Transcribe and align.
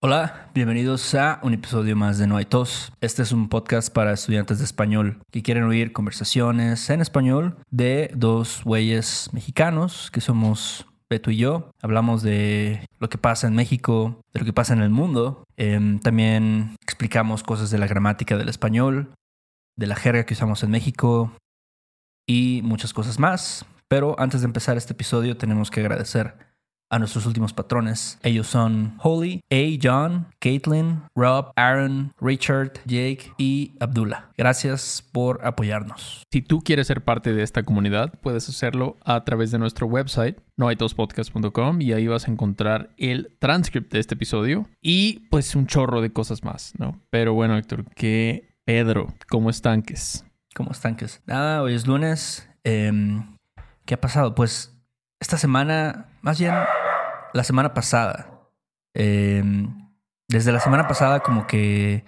Hola, 0.00 0.48
bienvenidos 0.54 1.12
a 1.16 1.40
un 1.42 1.54
episodio 1.54 1.96
más 1.96 2.18
de 2.18 2.28
No 2.28 2.36
hay 2.36 2.44
tos. 2.44 2.92
Este 3.00 3.22
es 3.22 3.32
un 3.32 3.48
podcast 3.48 3.92
para 3.92 4.12
estudiantes 4.12 4.58
de 4.58 4.64
español 4.64 5.18
que 5.32 5.42
quieren 5.42 5.64
oír 5.64 5.92
conversaciones 5.92 6.88
en 6.90 7.00
español 7.00 7.56
de 7.72 8.12
dos 8.14 8.62
güeyes 8.62 9.28
mexicanos 9.32 10.12
que 10.12 10.20
somos 10.20 10.86
Beto 11.10 11.32
y 11.32 11.38
yo. 11.38 11.72
Hablamos 11.82 12.22
de 12.22 12.86
lo 13.00 13.08
que 13.08 13.18
pasa 13.18 13.48
en 13.48 13.56
México, 13.56 14.20
de 14.32 14.38
lo 14.38 14.46
que 14.46 14.52
pasa 14.52 14.72
en 14.72 14.82
el 14.82 14.90
mundo. 14.90 15.42
Em, 15.56 15.98
también 15.98 16.76
explicamos 16.80 17.42
cosas 17.42 17.72
de 17.72 17.78
la 17.78 17.88
gramática 17.88 18.36
del 18.36 18.50
español, 18.50 19.12
de 19.76 19.88
la 19.88 19.96
jerga 19.96 20.26
que 20.26 20.34
usamos 20.34 20.62
en 20.62 20.70
México 20.70 21.32
y 22.24 22.60
muchas 22.62 22.92
cosas 22.92 23.18
más. 23.18 23.66
Pero 23.88 24.14
antes 24.20 24.42
de 24.42 24.44
empezar 24.44 24.76
este 24.76 24.92
episodio 24.92 25.36
tenemos 25.36 25.72
que 25.72 25.80
agradecer 25.80 26.47
a 26.90 26.98
nuestros 26.98 27.26
últimos 27.26 27.52
patrones. 27.52 28.18
Ellos 28.22 28.46
son 28.46 28.94
Holly, 29.02 29.42
A. 29.50 29.78
John, 29.82 30.28
Caitlin, 30.38 31.02
Rob, 31.14 31.52
Aaron, 31.56 32.12
Richard, 32.20 32.72
Jake 32.86 33.32
y 33.38 33.72
Abdullah. 33.80 34.30
Gracias 34.36 35.04
por 35.12 35.44
apoyarnos. 35.46 36.22
Si 36.32 36.42
tú 36.42 36.60
quieres 36.60 36.86
ser 36.86 37.02
parte 37.02 37.32
de 37.32 37.42
esta 37.42 37.62
comunidad, 37.62 38.12
puedes 38.20 38.48
hacerlo 38.48 38.96
a 39.04 39.24
través 39.24 39.50
de 39.50 39.58
nuestro 39.58 39.86
website, 39.86 40.38
noaitospodcast.com, 40.56 41.80
y 41.80 41.92
ahí 41.92 42.06
vas 42.06 42.28
a 42.28 42.30
encontrar 42.30 42.90
el 42.96 43.36
transcript 43.38 43.92
de 43.92 44.00
este 44.00 44.14
episodio 44.14 44.68
y 44.80 45.26
pues 45.30 45.54
un 45.54 45.66
chorro 45.66 46.00
de 46.00 46.12
cosas 46.12 46.44
más, 46.44 46.72
¿no? 46.78 47.00
Pero 47.10 47.34
bueno, 47.34 47.56
Héctor, 47.56 47.84
¿qué 47.94 48.48
Pedro? 48.64 49.14
¿Cómo 49.28 49.50
estanques? 49.50 50.24
¿Cómo 50.54 50.72
estanques? 50.72 51.22
Nada, 51.26 51.62
hoy 51.62 51.74
es 51.74 51.86
lunes. 51.86 52.48
Em, 52.64 53.36
¿Qué 53.84 53.94
ha 53.94 54.00
pasado? 54.00 54.34
Pues 54.34 54.76
esta 55.20 55.38
semana, 55.38 56.06
más 56.20 56.38
bien 56.38 56.54
la 57.32 57.44
semana 57.44 57.74
pasada, 57.74 58.50
em, 58.94 59.88
desde 60.28 60.52
la 60.52 60.60
semana 60.60 60.86
pasada 60.88 61.20
como 61.20 61.46
que 61.46 62.04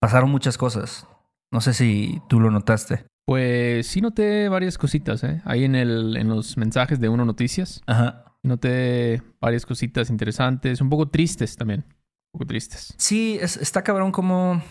pasaron 0.00 0.30
muchas 0.30 0.58
cosas. 0.58 1.06
No 1.50 1.60
sé 1.60 1.74
si 1.74 2.20
tú 2.28 2.40
lo 2.40 2.50
notaste. 2.50 3.06
Pues 3.26 3.86
sí 3.86 4.00
noté 4.00 4.48
varias 4.48 4.78
cositas, 4.78 5.22
¿eh? 5.24 5.42
Ahí 5.44 5.64
en, 5.64 5.74
el, 5.74 6.16
en 6.16 6.28
los 6.28 6.56
mensajes 6.56 7.00
de 7.00 7.08
Uno 7.08 7.24
Noticias. 7.24 7.82
Ajá. 7.86 8.24
Noté 8.42 9.22
varias 9.40 9.66
cositas 9.66 10.10
interesantes, 10.10 10.80
un 10.80 10.88
poco 10.88 11.08
tristes 11.08 11.56
también. 11.56 11.84
Un 11.88 12.32
poco 12.32 12.46
tristes. 12.46 12.94
Sí, 12.96 13.38
está 13.40 13.82
cabrón 13.82 14.12
como... 14.12 14.62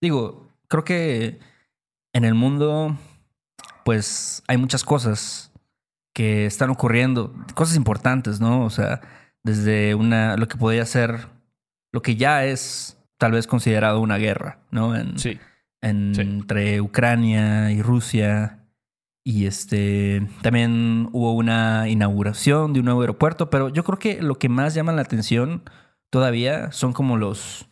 Digo, 0.00 0.48
creo 0.68 0.84
que 0.84 1.40
en 2.12 2.24
el 2.24 2.34
mundo, 2.34 2.96
pues 3.84 4.42
hay 4.46 4.58
muchas 4.58 4.84
cosas 4.84 5.52
que 6.14 6.46
están 6.46 6.70
ocurriendo, 6.70 7.34
cosas 7.54 7.76
importantes, 7.76 8.40
¿no? 8.40 8.64
O 8.64 8.70
sea, 8.70 9.00
desde 9.44 9.94
una, 9.94 10.36
lo 10.36 10.48
que 10.48 10.56
podría 10.56 10.84
ser, 10.86 11.28
lo 11.92 12.02
que 12.02 12.16
ya 12.16 12.44
es 12.44 12.98
tal 13.18 13.32
vez 13.32 13.46
considerado 13.46 14.00
una 14.00 14.16
guerra, 14.16 14.58
¿no? 14.70 14.96
En, 14.96 15.18
sí. 15.18 15.38
Entre 15.80 16.80
Ucrania 16.80 17.70
y 17.70 17.82
Rusia. 17.82 18.60
Y 19.22 19.46
este, 19.46 20.26
también 20.42 21.08
hubo 21.12 21.32
una 21.32 21.88
inauguración 21.88 22.72
de 22.72 22.80
un 22.80 22.86
nuevo 22.86 23.02
aeropuerto, 23.02 23.48
pero 23.48 23.68
yo 23.68 23.84
creo 23.84 23.98
que 23.98 24.22
lo 24.22 24.34
que 24.36 24.48
más 24.48 24.74
llama 24.74 24.92
la 24.92 25.02
atención 25.02 25.62
todavía 26.10 26.72
son 26.72 26.92
como 26.92 27.16
los, 27.16 27.68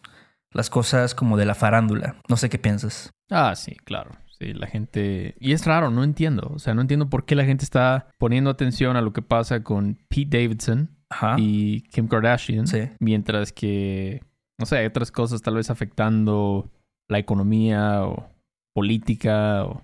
las 0.51 0.70
cosas 0.70 1.14
como 1.14 1.36
de 1.36 1.47
la 1.47 1.55
farándula. 1.55 2.17
No 2.29 2.36
sé 2.36 2.48
qué 2.48 2.59
piensas. 2.59 3.12
Ah, 3.31 3.55
sí, 3.55 3.77
claro. 3.84 4.12
Sí, 4.39 4.53
la 4.55 4.67
gente... 4.67 5.34
Y 5.41 5.53
es 5.53 5.67
raro, 5.67 5.91
no 5.91 6.05
entiendo. 6.05 6.51
O 6.55 6.59
sea, 6.59 6.75
no 6.75 6.81
entiendo 6.81 7.09
por 7.09 7.25
qué 7.25 7.34
la 7.34 7.45
gente 7.45 7.64
está 7.64 8.09
poniendo 8.19 8.51
atención 8.51 8.97
a 8.97 9.03
lo 9.03 9.12
que 9.12 9.23
pasa 9.23 9.62
con 9.62 9.98
Pete 10.09 10.39
Davidson 10.39 10.91
y 11.37 11.83
Kim 11.83 12.09
Kardashian. 12.09 12.65
Mientras 12.99 13.53
que, 13.53 14.23
no 14.59 14.67
sé, 14.67 14.79
hay 14.79 14.87
otras 14.87 15.11
cosas 15.11 15.43
tal 15.43 15.55
vez 15.55 15.71
afectando 15.71 16.71
la 17.09 17.19
economía 17.19 18.05
o 18.05 18.31
política 18.75 19.65
o, 19.65 19.83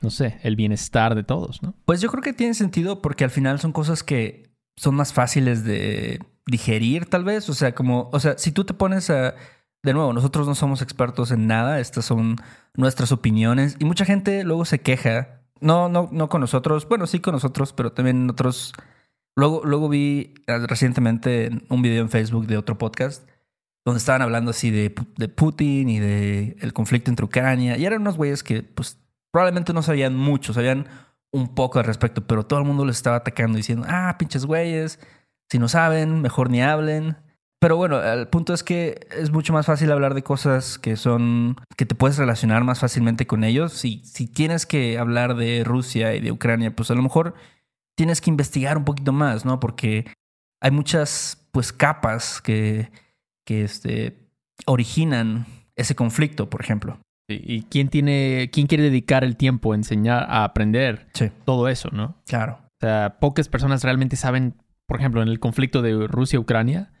no 0.00 0.10
sé, 0.10 0.38
el 0.42 0.56
bienestar 0.56 1.14
de 1.14 1.24
todos, 1.24 1.62
¿no? 1.62 1.74
Pues 1.84 2.00
yo 2.00 2.08
creo 2.08 2.22
que 2.22 2.32
tiene 2.32 2.54
sentido 2.54 3.02
porque 3.02 3.24
al 3.24 3.30
final 3.30 3.58
son 3.58 3.72
cosas 3.72 4.02
que 4.02 4.50
son 4.76 4.94
más 4.94 5.12
fáciles 5.12 5.64
de 5.64 6.20
digerir, 6.46 7.06
tal 7.06 7.24
vez. 7.24 7.48
O 7.48 7.54
sea, 7.54 7.74
como, 7.74 8.08
o 8.12 8.20
sea, 8.20 8.38
si 8.38 8.52
tú 8.52 8.64
te 8.64 8.74
pones 8.74 9.10
a 9.10 9.34
de 9.82 9.92
nuevo, 9.92 10.12
nosotros 10.12 10.46
no 10.46 10.54
somos 10.54 10.82
expertos 10.82 11.30
en 11.30 11.46
nada, 11.46 11.80
estas 11.80 12.04
son 12.04 12.36
nuestras 12.74 13.12
opiniones 13.12 13.76
y 13.78 13.84
mucha 13.84 14.04
gente 14.04 14.42
luego 14.44 14.64
se 14.64 14.80
queja, 14.80 15.40
no, 15.60 15.88
no, 15.88 16.08
no 16.10 16.28
con 16.28 16.40
nosotros, 16.40 16.88
bueno, 16.88 17.06
sí 17.06 17.20
con 17.20 17.32
nosotros, 17.32 17.72
pero 17.72 17.92
también 17.92 18.28
otros. 18.30 18.72
Luego, 19.38 19.62
luego 19.64 19.88
vi 19.88 20.34
eh, 20.48 20.66
recientemente 20.66 21.50
un 21.68 21.80
video 21.80 22.02
en 22.02 22.08
Facebook 22.08 22.48
de 22.48 22.56
otro 22.56 22.76
podcast 22.76 23.24
donde 23.84 23.98
estaban 23.98 24.20
hablando 24.20 24.50
así 24.50 24.72
de, 24.72 24.90
Putin 24.90 25.88
y 25.88 26.00
de 26.00 26.56
el 26.60 26.72
conflicto 26.72 27.08
entre 27.08 27.24
Ucrania 27.24 27.78
y 27.78 27.86
eran 27.86 28.00
unos 28.00 28.16
güeyes 28.16 28.42
que 28.42 28.64
pues 28.64 28.98
probablemente 29.30 29.72
no 29.72 29.82
sabían 29.82 30.16
mucho, 30.16 30.52
sabían 30.52 30.88
un 31.30 31.54
poco 31.54 31.78
al 31.78 31.84
respecto, 31.84 32.26
pero 32.26 32.46
todo 32.46 32.58
el 32.58 32.64
mundo 32.64 32.84
les 32.84 32.96
estaba 32.96 33.18
atacando 33.18 33.56
diciendo, 33.56 33.86
ah, 33.88 34.16
pinches 34.18 34.44
güeyes, 34.44 34.98
si 35.48 35.60
no 35.60 35.68
saben, 35.68 36.20
mejor 36.20 36.50
ni 36.50 36.60
hablen. 36.60 37.16
Pero 37.60 37.76
bueno, 37.76 38.02
el 38.02 38.26
punto 38.26 38.52
es 38.52 38.64
que 38.64 39.06
es 39.16 39.30
mucho 39.30 39.52
más 39.52 39.66
fácil 39.66 39.92
hablar 39.92 40.14
de 40.14 40.24
cosas 40.24 40.80
que 40.80 40.96
son, 40.96 41.56
que 41.76 41.86
te 41.86 41.94
puedes 41.94 42.18
relacionar 42.18 42.64
más 42.64 42.80
fácilmente 42.80 43.28
con 43.28 43.44
ellos. 43.44 43.72
Si, 43.72 44.02
si 44.04 44.26
tienes 44.26 44.66
que 44.66 44.98
hablar 44.98 45.36
de 45.36 45.62
Rusia 45.64 46.16
y 46.16 46.20
de 46.20 46.32
Ucrania, 46.32 46.74
pues 46.74 46.90
a 46.90 46.96
lo 46.96 47.02
mejor 47.02 47.34
tienes 47.98 48.20
que 48.20 48.30
investigar 48.30 48.78
un 48.78 48.84
poquito 48.84 49.12
más, 49.12 49.44
¿no? 49.44 49.58
Porque 49.58 50.06
hay 50.62 50.70
muchas, 50.70 51.48
pues, 51.50 51.72
capas 51.72 52.40
que, 52.40 52.92
que 53.44 53.64
este, 53.64 54.30
originan 54.66 55.46
ese 55.74 55.96
conflicto, 55.96 56.48
por 56.48 56.60
ejemplo. 56.60 57.00
¿Y 57.28 57.62
quién 57.62 57.88
tiene, 57.88 58.50
quién 58.52 58.68
quiere 58.68 58.84
dedicar 58.84 59.24
el 59.24 59.36
tiempo 59.36 59.72
a 59.72 59.74
enseñar, 59.74 60.26
a 60.30 60.44
aprender 60.44 61.08
todo 61.44 61.66
eso, 61.68 61.90
no? 61.92 62.22
Claro. 62.24 62.60
O 62.62 62.86
sea, 62.86 63.18
pocas 63.18 63.48
personas 63.48 63.82
realmente 63.82 64.14
saben, 64.14 64.54
por 64.86 65.00
ejemplo, 65.00 65.20
en 65.20 65.28
el 65.28 65.40
conflicto 65.40 65.82
de 65.82 66.06
Rusia-Ucrania, 66.06 66.92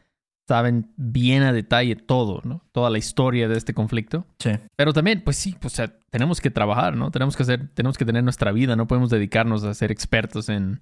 saben 0.48 0.90
bien 0.96 1.42
a 1.42 1.52
detalle 1.52 1.94
todo, 1.94 2.40
¿no? 2.42 2.62
Toda 2.72 2.88
la 2.88 2.96
historia 2.96 3.48
de 3.48 3.58
este 3.58 3.74
conflicto. 3.74 4.26
Sí. 4.38 4.52
Pero 4.76 4.94
también, 4.94 5.22
pues 5.22 5.36
sí, 5.36 5.54
o 5.62 5.68
sea, 5.68 5.98
tenemos 6.08 6.40
que 6.40 6.50
trabajar, 6.50 6.96
¿no? 6.96 7.10
Tenemos 7.10 7.36
que 7.36 7.42
hacer, 7.42 7.68
tenemos 7.74 7.98
que 7.98 8.06
tener 8.06 8.24
nuestra 8.24 8.50
vida, 8.50 8.74
no 8.74 8.86
podemos 8.86 9.10
dedicarnos 9.10 9.62
a 9.64 9.74
ser 9.74 9.92
expertos 9.92 10.48
en 10.48 10.80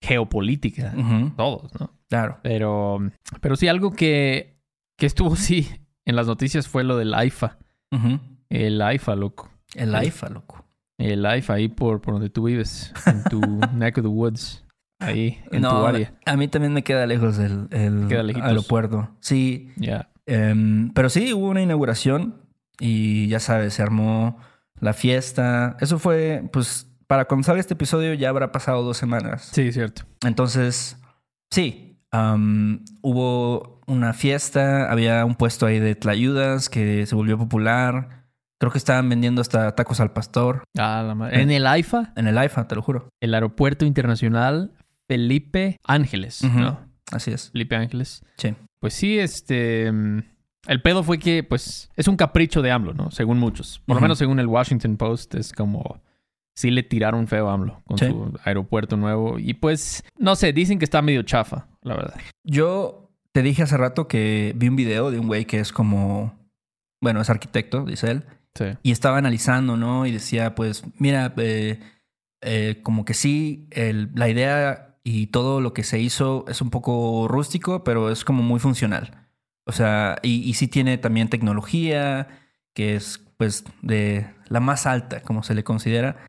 geopolítica, 0.00 0.94
todos, 1.36 1.72
¿no? 1.80 1.90
Claro. 2.08 2.38
Pero, 2.42 3.00
pero 3.40 3.56
sí, 3.56 3.66
algo 3.66 3.90
que, 3.90 4.60
que 4.96 5.06
estuvo, 5.06 5.34
sí, 5.36 5.68
en 6.04 6.14
las 6.14 6.28
noticias 6.28 6.68
fue 6.68 6.84
lo 6.84 6.96
del 6.96 7.12
AIFA. 7.12 7.58
El 8.48 8.80
AIFA, 8.80 9.16
loco. 9.16 9.50
El 9.74 9.96
AIFA, 9.96 10.28
loco. 10.28 10.64
El 10.96 11.26
AIFA 11.26 11.54
ahí 11.54 11.68
por, 11.68 12.00
por 12.00 12.14
donde 12.14 12.30
tú 12.30 12.44
vives, 12.44 12.92
en 13.06 13.24
tu 13.24 13.40
neck 13.74 13.98
of 13.98 14.04
the 14.04 14.08
woods 14.08 14.62
ahí 15.02 15.40
en 15.50 15.62
tu 15.62 15.86
área. 15.86 16.14
A 16.26 16.36
mí 16.36 16.48
también 16.48 16.72
me 16.72 16.82
queda 16.82 17.06
lejos 17.06 17.38
el, 17.38 17.68
aeropuerto. 18.42 19.10
Sí. 19.20 19.70
Ya. 19.76 20.08
Em, 20.26 20.92
pero 20.92 21.08
sí, 21.08 21.32
hubo 21.32 21.48
una 21.48 21.62
inauguración 21.62 22.36
y 22.78 23.28
ya 23.28 23.40
sabes, 23.40 23.74
se 23.74 23.82
armó 23.82 24.38
la 24.80 24.92
fiesta. 24.92 25.76
Eso 25.80 25.98
fue, 25.98 26.48
pues, 26.52 26.88
para 27.06 27.26
cuando 27.26 27.44
salga 27.44 27.60
este 27.60 27.74
episodio 27.74 28.14
ya 28.14 28.28
habrá 28.28 28.52
pasado 28.52 28.82
dos 28.82 28.96
semanas. 28.96 29.48
Sí, 29.52 29.72
cierto. 29.72 30.02
Entonces, 30.24 30.96
sí, 31.50 31.98
hubo 33.02 33.80
una 33.86 34.12
fiesta, 34.12 34.90
había 34.90 35.24
un 35.24 35.34
puesto 35.34 35.66
ahí 35.66 35.78
de 35.78 35.94
tlayudas 35.94 36.68
que 36.68 37.06
se 37.06 37.14
volvió 37.14 37.38
popular. 37.38 38.26
Creo 38.58 38.70
que 38.70 38.78
estaban 38.78 39.08
vendiendo 39.08 39.40
hasta 39.40 39.74
tacos 39.74 40.00
al 40.00 40.12
pastor. 40.12 40.64
Ah, 40.78 41.02
la 41.06 41.14
madre. 41.14 41.42
¿En 41.42 41.50
el 41.50 41.66
AIFA? 41.66 42.12
En 42.16 42.28
el 42.28 42.38
AIFA, 42.38 42.68
te 42.68 42.76
lo 42.76 42.82
juro. 42.82 43.08
El 43.20 43.34
Aeropuerto 43.34 43.84
Internacional 43.84 44.72
Felipe 45.12 45.78
Ángeles, 45.84 46.42
¿no? 46.42 46.80
Así 47.10 47.32
es. 47.32 47.50
Felipe 47.50 47.76
Ángeles. 47.76 48.24
Sí. 48.38 48.54
Pues 48.80 48.94
sí, 48.94 49.18
este. 49.18 49.88
El 49.88 50.80
pedo 50.82 51.02
fue 51.02 51.18
que, 51.18 51.42
pues, 51.42 51.90
es 51.96 52.08
un 52.08 52.16
capricho 52.16 52.62
de 52.62 52.70
AMLO, 52.70 52.94
¿no? 52.94 53.10
Según 53.10 53.38
muchos. 53.38 53.82
Por 53.84 53.96
lo 53.96 54.00
menos 54.00 54.16
según 54.16 54.38
el 54.38 54.46
Washington 54.46 54.96
Post, 54.96 55.34
es 55.34 55.52
como. 55.52 56.00
Sí 56.54 56.70
le 56.70 56.82
tiraron 56.82 57.28
feo 57.28 57.50
a 57.50 57.52
AMLO 57.52 57.82
con 57.84 57.98
su 57.98 58.38
aeropuerto 58.42 58.96
nuevo. 58.96 59.38
Y 59.38 59.52
pues, 59.52 60.02
no 60.18 60.34
sé, 60.34 60.54
dicen 60.54 60.78
que 60.78 60.86
está 60.86 61.02
medio 61.02 61.22
chafa, 61.22 61.68
la 61.82 61.94
verdad. 61.94 62.18
Yo 62.42 63.10
te 63.32 63.42
dije 63.42 63.62
hace 63.62 63.76
rato 63.76 64.08
que 64.08 64.54
vi 64.56 64.68
un 64.68 64.76
video 64.76 65.10
de 65.10 65.18
un 65.18 65.26
güey 65.26 65.44
que 65.44 65.60
es 65.60 65.72
como. 65.72 66.38
Bueno, 67.02 67.20
es 67.20 67.28
arquitecto, 67.28 67.84
dice 67.84 68.10
él. 68.10 68.24
Sí. 68.54 68.64
Y 68.82 68.92
estaba 68.92 69.18
analizando, 69.18 69.76
¿no? 69.76 70.06
Y 70.06 70.12
decía, 70.12 70.54
pues, 70.54 70.84
mira, 70.98 71.34
eh, 71.36 71.80
eh, 72.40 72.80
como 72.82 73.04
que 73.04 73.14
sí, 73.14 73.68
el, 73.70 74.10
la 74.14 74.28
idea 74.28 74.91
y 75.04 75.28
todo 75.28 75.60
lo 75.60 75.72
que 75.72 75.84
se 75.84 75.98
hizo 76.00 76.44
es 76.48 76.60
un 76.60 76.70
poco 76.70 77.26
rústico, 77.28 77.84
pero 77.84 78.10
es 78.10 78.24
como 78.24 78.42
muy 78.42 78.60
funcional. 78.60 79.28
O 79.64 79.72
sea, 79.72 80.16
y, 80.22 80.52
sí 80.54 80.68
tiene 80.68 80.98
también 80.98 81.28
tecnología, 81.28 82.28
que 82.74 82.96
es 82.96 83.20
pues 83.36 83.64
de 83.82 84.26
la 84.48 84.60
más 84.60 84.86
alta, 84.86 85.22
como 85.22 85.42
se 85.42 85.54
le 85.54 85.64
considera. 85.64 86.26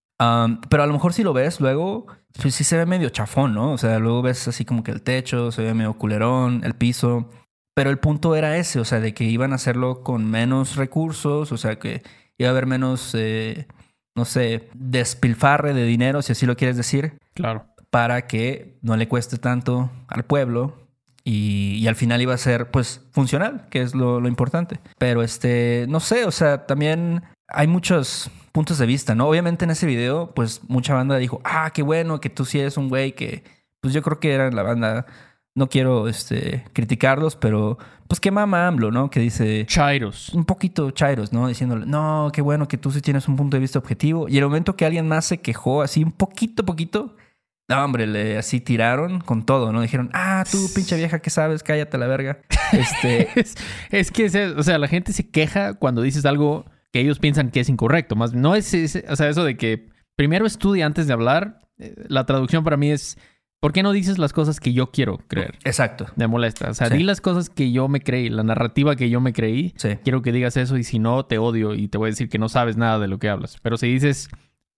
pero 0.69 0.83
a 0.83 0.87
lo 0.87 0.93
mejor 0.93 1.13
si 1.13 1.23
lo 1.23 1.33
ves 1.33 1.59
luego, 1.59 2.07
pues 2.41 2.55
sí 2.55 2.63
se 2.63 2.77
ve 2.77 2.85
medio 2.85 3.09
chafón, 3.09 3.53
¿no? 3.53 3.71
O 3.71 3.77
sea, 3.77 3.99
luego 3.99 4.21
ves 4.21 4.47
así 4.47 4.65
como 4.65 4.83
que 4.83 4.91
el 4.91 5.03
techo 5.03 5.51
se 5.51 5.63
ve 5.63 5.73
medio 5.73 5.93
culerón, 5.97 6.61
el 6.63 6.75
piso. 6.75 7.29
Pero 7.75 7.89
el 7.89 7.97
punto 7.99 8.35
era 8.35 8.57
ese, 8.57 8.79
o 8.79 8.85
sea, 8.85 8.99
de 8.99 9.13
que 9.15 9.23
iban 9.23 9.51
a 9.51 9.55
hacerlo 9.55 10.03
con 10.03 10.29
menos 10.29 10.75
recursos, 10.75 11.51
o 11.51 11.57
sea, 11.57 11.79
que 11.79 12.03
iba 12.37 12.49
a 12.49 12.51
haber 12.51 12.67
menos, 12.67 13.15
eh, 13.15 13.67
no 14.15 14.25
sé, 14.25 14.69
despilfarre 14.75 15.73
de 15.73 15.85
dinero, 15.85 16.21
si 16.21 16.33
así 16.33 16.45
lo 16.45 16.55
quieres 16.55 16.77
decir. 16.77 17.17
Claro. 17.33 17.72
Para 17.94 18.25
que 18.25 18.80
no 18.81 18.98
le 18.98 19.07
cueste 19.07 19.38
tanto 19.38 19.92
al 20.07 20.25
pueblo 20.25 20.74
y, 21.24 21.86
al 21.88 21.95
final 21.95 22.24
iba 22.24 22.34
a 22.34 22.38
ser, 22.40 22.72
pues, 22.72 23.01
funcional, 23.12 23.68
que 23.69 23.81
es 23.81 23.94
lo, 23.94 24.19
lo 24.19 24.28
importante. 24.28 24.80
Pero, 24.98 25.22
este, 25.22 25.86
no 25.88 26.00
sé, 26.00 26.25
o 26.25 26.31
sea, 26.31 26.66
también 26.66 27.22
hay 27.48 27.68
muchos 27.68 28.31
puntos 28.51 28.80
de 28.80 28.88
vista, 28.88 29.13
¿no? 29.13 29.28
Obviamente 29.28 29.66
en 29.66 29.69
ese 29.69 29.86
video, 29.86 30.34
pues, 30.34 30.62
mucha 30.68 30.95
banda 30.95 31.18
dijo, 31.18 31.40
ah, 31.44 31.69
qué 31.72 31.84
bueno 31.84 32.19
que 32.19 32.31
tú 32.31 32.45
sí 32.45 32.60
eres 32.60 32.78
un 32.78 32.90
güey 32.90 33.13
que, 33.13 33.44
pues, 33.80 33.94
yo 33.94 34.01
creo 34.01 34.19
que 34.19 34.34
era 34.34 34.50
la 34.50 34.63
banda 34.63 35.06
no 35.56 35.69
quiero 35.69 36.07
este, 36.07 36.66
criticarlos, 36.74 37.36
pero 37.36 37.78
pues 38.07 38.19
qué 38.19 38.31
mama 38.31 38.68
AMLO, 38.68 38.92
¿no? 38.92 39.10
Que 39.10 39.19
dice... 39.19 39.66
Chairos. 39.68 40.30
Un 40.30 40.45
poquito 40.45 40.92
chairos, 40.92 41.31
¿no? 41.31 41.48
Diciéndole, 41.48 41.86
no, 41.86 42.31
qué 42.34 42.42
bueno 42.42 42.68
que 42.68 42.78
tú 42.78 42.92
sí 42.92 43.01
tienes 43.01 43.28
un 43.28 43.36
punto 43.36 43.57
de 43.57 43.62
vista 43.62 43.80
objetivo. 43.80 44.28
Y 44.28 44.38
el 44.38 44.44
momento 44.44 44.75
que 44.75 44.86
alguien 44.86 45.07
más 45.07 45.25
se 45.25 45.40
quejó 45.40 45.81
así 45.81 46.04
un 46.04 46.12
poquito, 46.12 46.66
poquito, 46.66 47.16
no, 47.75 47.85
hombre, 47.85 48.07
le 48.07 48.37
así 48.37 48.59
tiraron 48.59 49.19
con 49.19 49.45
todo, 49.45 49.71
¿no? 49.71 49.81
Dijeron, 49.81 50.09
ah, 50.13 50.43
tú, 50.49 50.69
pinche 50.73 50.95
vieja, 50.95 51.19
¿qué 51.19 51.29
sabes? 51.29 51.63
Cállate 51.63 51.97
la 51.97 52.07
verga. 52.07 52.39
Este... 52.73 53.29
es, 53.91 54.11
que, 54.11 54.25
o 54.57 54.63
sea, 54.63 54.77
la 54.79 54.87
gente 54.87 55.13
se 55.13 55.29
queja 55.29 55.75
cuando 55.75 56.01
dices 56.01 56.25
algo 56.25 56.65
que 56.91 57.01
ellos 57.01 57.19
piensan 57.19 57.51
que 57.51 57.59
es 57.59 57.69
incorrecto. 57.69 58.15
Más 58.15 58.33
no 58.33 58.55
es, 58.55 58.73
o 59.07 59.15
sea, 59.15 59.29
eso 59.29 59.43
de 59.43 59.57
que 59.57 59.89
primero 60.15 60.45
estudia 60.45 60.85
antes 60.85 61.07
de 61.07 61.13
hablar. 61.13 61.59
Eh, 61.77 61.93
la 62.07 62.25
traducción 62.25 62.63
para 62.63 62.77
mí 62.77 62.91
es 62.91 63.17
¿Por 63.63 63.71
qué 63.71 63.81
no 63.81 63.93
dices 63.93 64.17
las 64.17 64.33
cosas 64.33 64.59
que 64.59 64.73
yo 64.73 64.91
quiero 64.91 65.19
creer? 65.29 65.57
Exacto. 65.63 66.07
Me 66.17 66.27
molesta. 66.27 66.69
O 66.69 66.73
sea, 66.73 66.89
di 66.89 67.01
las 67.01 67.21
cosas 67.21 67.49
que 67.49 67.71
yo 67.71 67.87
me 67.87 68.01
creí, 68.01 68.27
la 68.27 68.43
narrativa 68.43 68.97
que 68.97 69.09
yo 69.09 69.21
me 69.21 69.31
creí. 69.31 69.73
Sí. 69.77 69.99
Quiero 70.03 70.21
que 70.21 70.33
digas 70.33 70.57
eso 70.57 70.75
y 70.75 70.83
si 70.83 70.99
no, 70.99 71.25
te 71.25 71.37
odio 71.37 71.73
y 71.73 71.87
te 71.87 71.97
voy 71.97 72.07
a 72.07 72.11
decir 72.11 72.27
que 72.27 72.37
no 72.37 72.49
sabes 72.49 72.75
nada 72.75 72.99
de 72.99 73.07
lo 73.07 73.19
que 73.19 73.29
hablas. 73.29 73.55
Pero 73.61 73.77
si 73.77 73.87
dices 73.87 74.27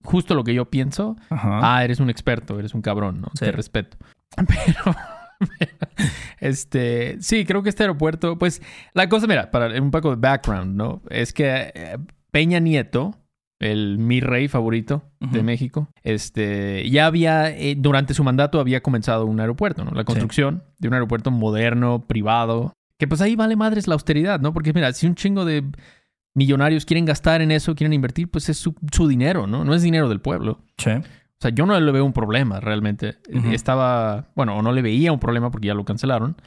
justo 0.06 0.36
lo 0.36 0.44
que 0.44 0.54
yo 0.54 0.66
pienso, 0.69 1.16
ah, 1.30 1.84
eres 1.84 2.00
un 2.00 2.10
experto, 2.10 2.57
eres 2.60 2.74
un 2.74 2.81
cabrón, 2.81 3.22
¿no? 3.22 3.28
Te 3.38 3.52
respeto. 3.52 3.98
Pero, 4.36 4.96
este, 6.40 7.18
sí, 7.19 7.46
creo 7.46 7.63
que 7.63 7.69
este 7.69 7.84
aeropuerto, 7.84 8.38
pues, 8.38 8.62
la 8.94 9.10
cosa, 9.10 9.28
mira, 9.28 9.52
para 9.52 9.81
un 9.81 9.92
poco 9.92 10.12
de 10.12 10.16
background, 10.18 10.75
¿no? 10.75 11.02
Es 11.10 11.34
que 11.34 11.72
eh, 11.74 11.98
Peña 12.31 12.60
Nieto 12.60 13.16
el 13.60 13.98
mi 13.98 14.19
rey 14.19 14.48
favorito 14.48 15.04
de 15.19 15.42
México, 15.42 15.90
este, 16.04 16.88
ya 16.90 17.06
había, 17.07 17.50
eh, 17.50 17.75
durante 17.78 18.13
su 18.13 18.24
mandato 18.24 18.60
había 18.60 18.84
comenzado 18.84 19.25
un 19.25 19.40
aeropuerto, 19.40 19.84
¿no? 19.84 19.92
La 19.92 20.04
construcción 20.04 20.63
de 20.78 20.88
un 20.88 20.94
aeropuerto 20.94 21.31
moderno, 21.31 22.06
privado, 22.06 22.74
que 23.00 23.07
pues 23.07 23.22
ahí 23.22 23.36
vale 23.36 23.56
madres 23.56 23.88
la 23.88 23.94
austeridad, 23.94 24.40
¿no? 24.40 24.54
Porque 24.54 24.74
mira, 24.74 24.94
si 24.94 25.07
un 25.07 25.16
chingo 25.16 25.46
de 25.46 25.63
millonarios 26.36 26.86
quieren 26.86 27.06
gastar 27.06 27.42
en 27.42 27.52
eso, 27.52 27.76
quieren 27.76 27.94
invertir, 27.94 28.30
pues 28.30 28.50
es 28.50 28.58
su, 28.58 29.08
dinero, 29.08 29.48
¿no? 29.48 29.66
No 29.66 29.74
es 29.74 29.82
dinero 29.82 30.10
del 30.10 30.22
pueblo. 30.22 30.60
Sí. 30.78 30.92
O 30.92 31.42
sea, 31.42 31.52
yo 31.52 31.66
no 31.66 31.80
le 31.80 31.92
veo 31.92 32.06
un 32.06 32.14
problema 32.14 32.60
realmente. 32.60 33.18
Estaba, 33.52 34.30
bueno, 34.36 34.58
o 34.58 34.62
no 34.62 34.72
le 34.72 34.82
veía 34.82 35.12
un 35.12 35.20
problema 35.20 35.52
porque 35.52 35.68
ya 35.68 35.74
lo 35.74 35.86
cancelaron. 35.86 36.38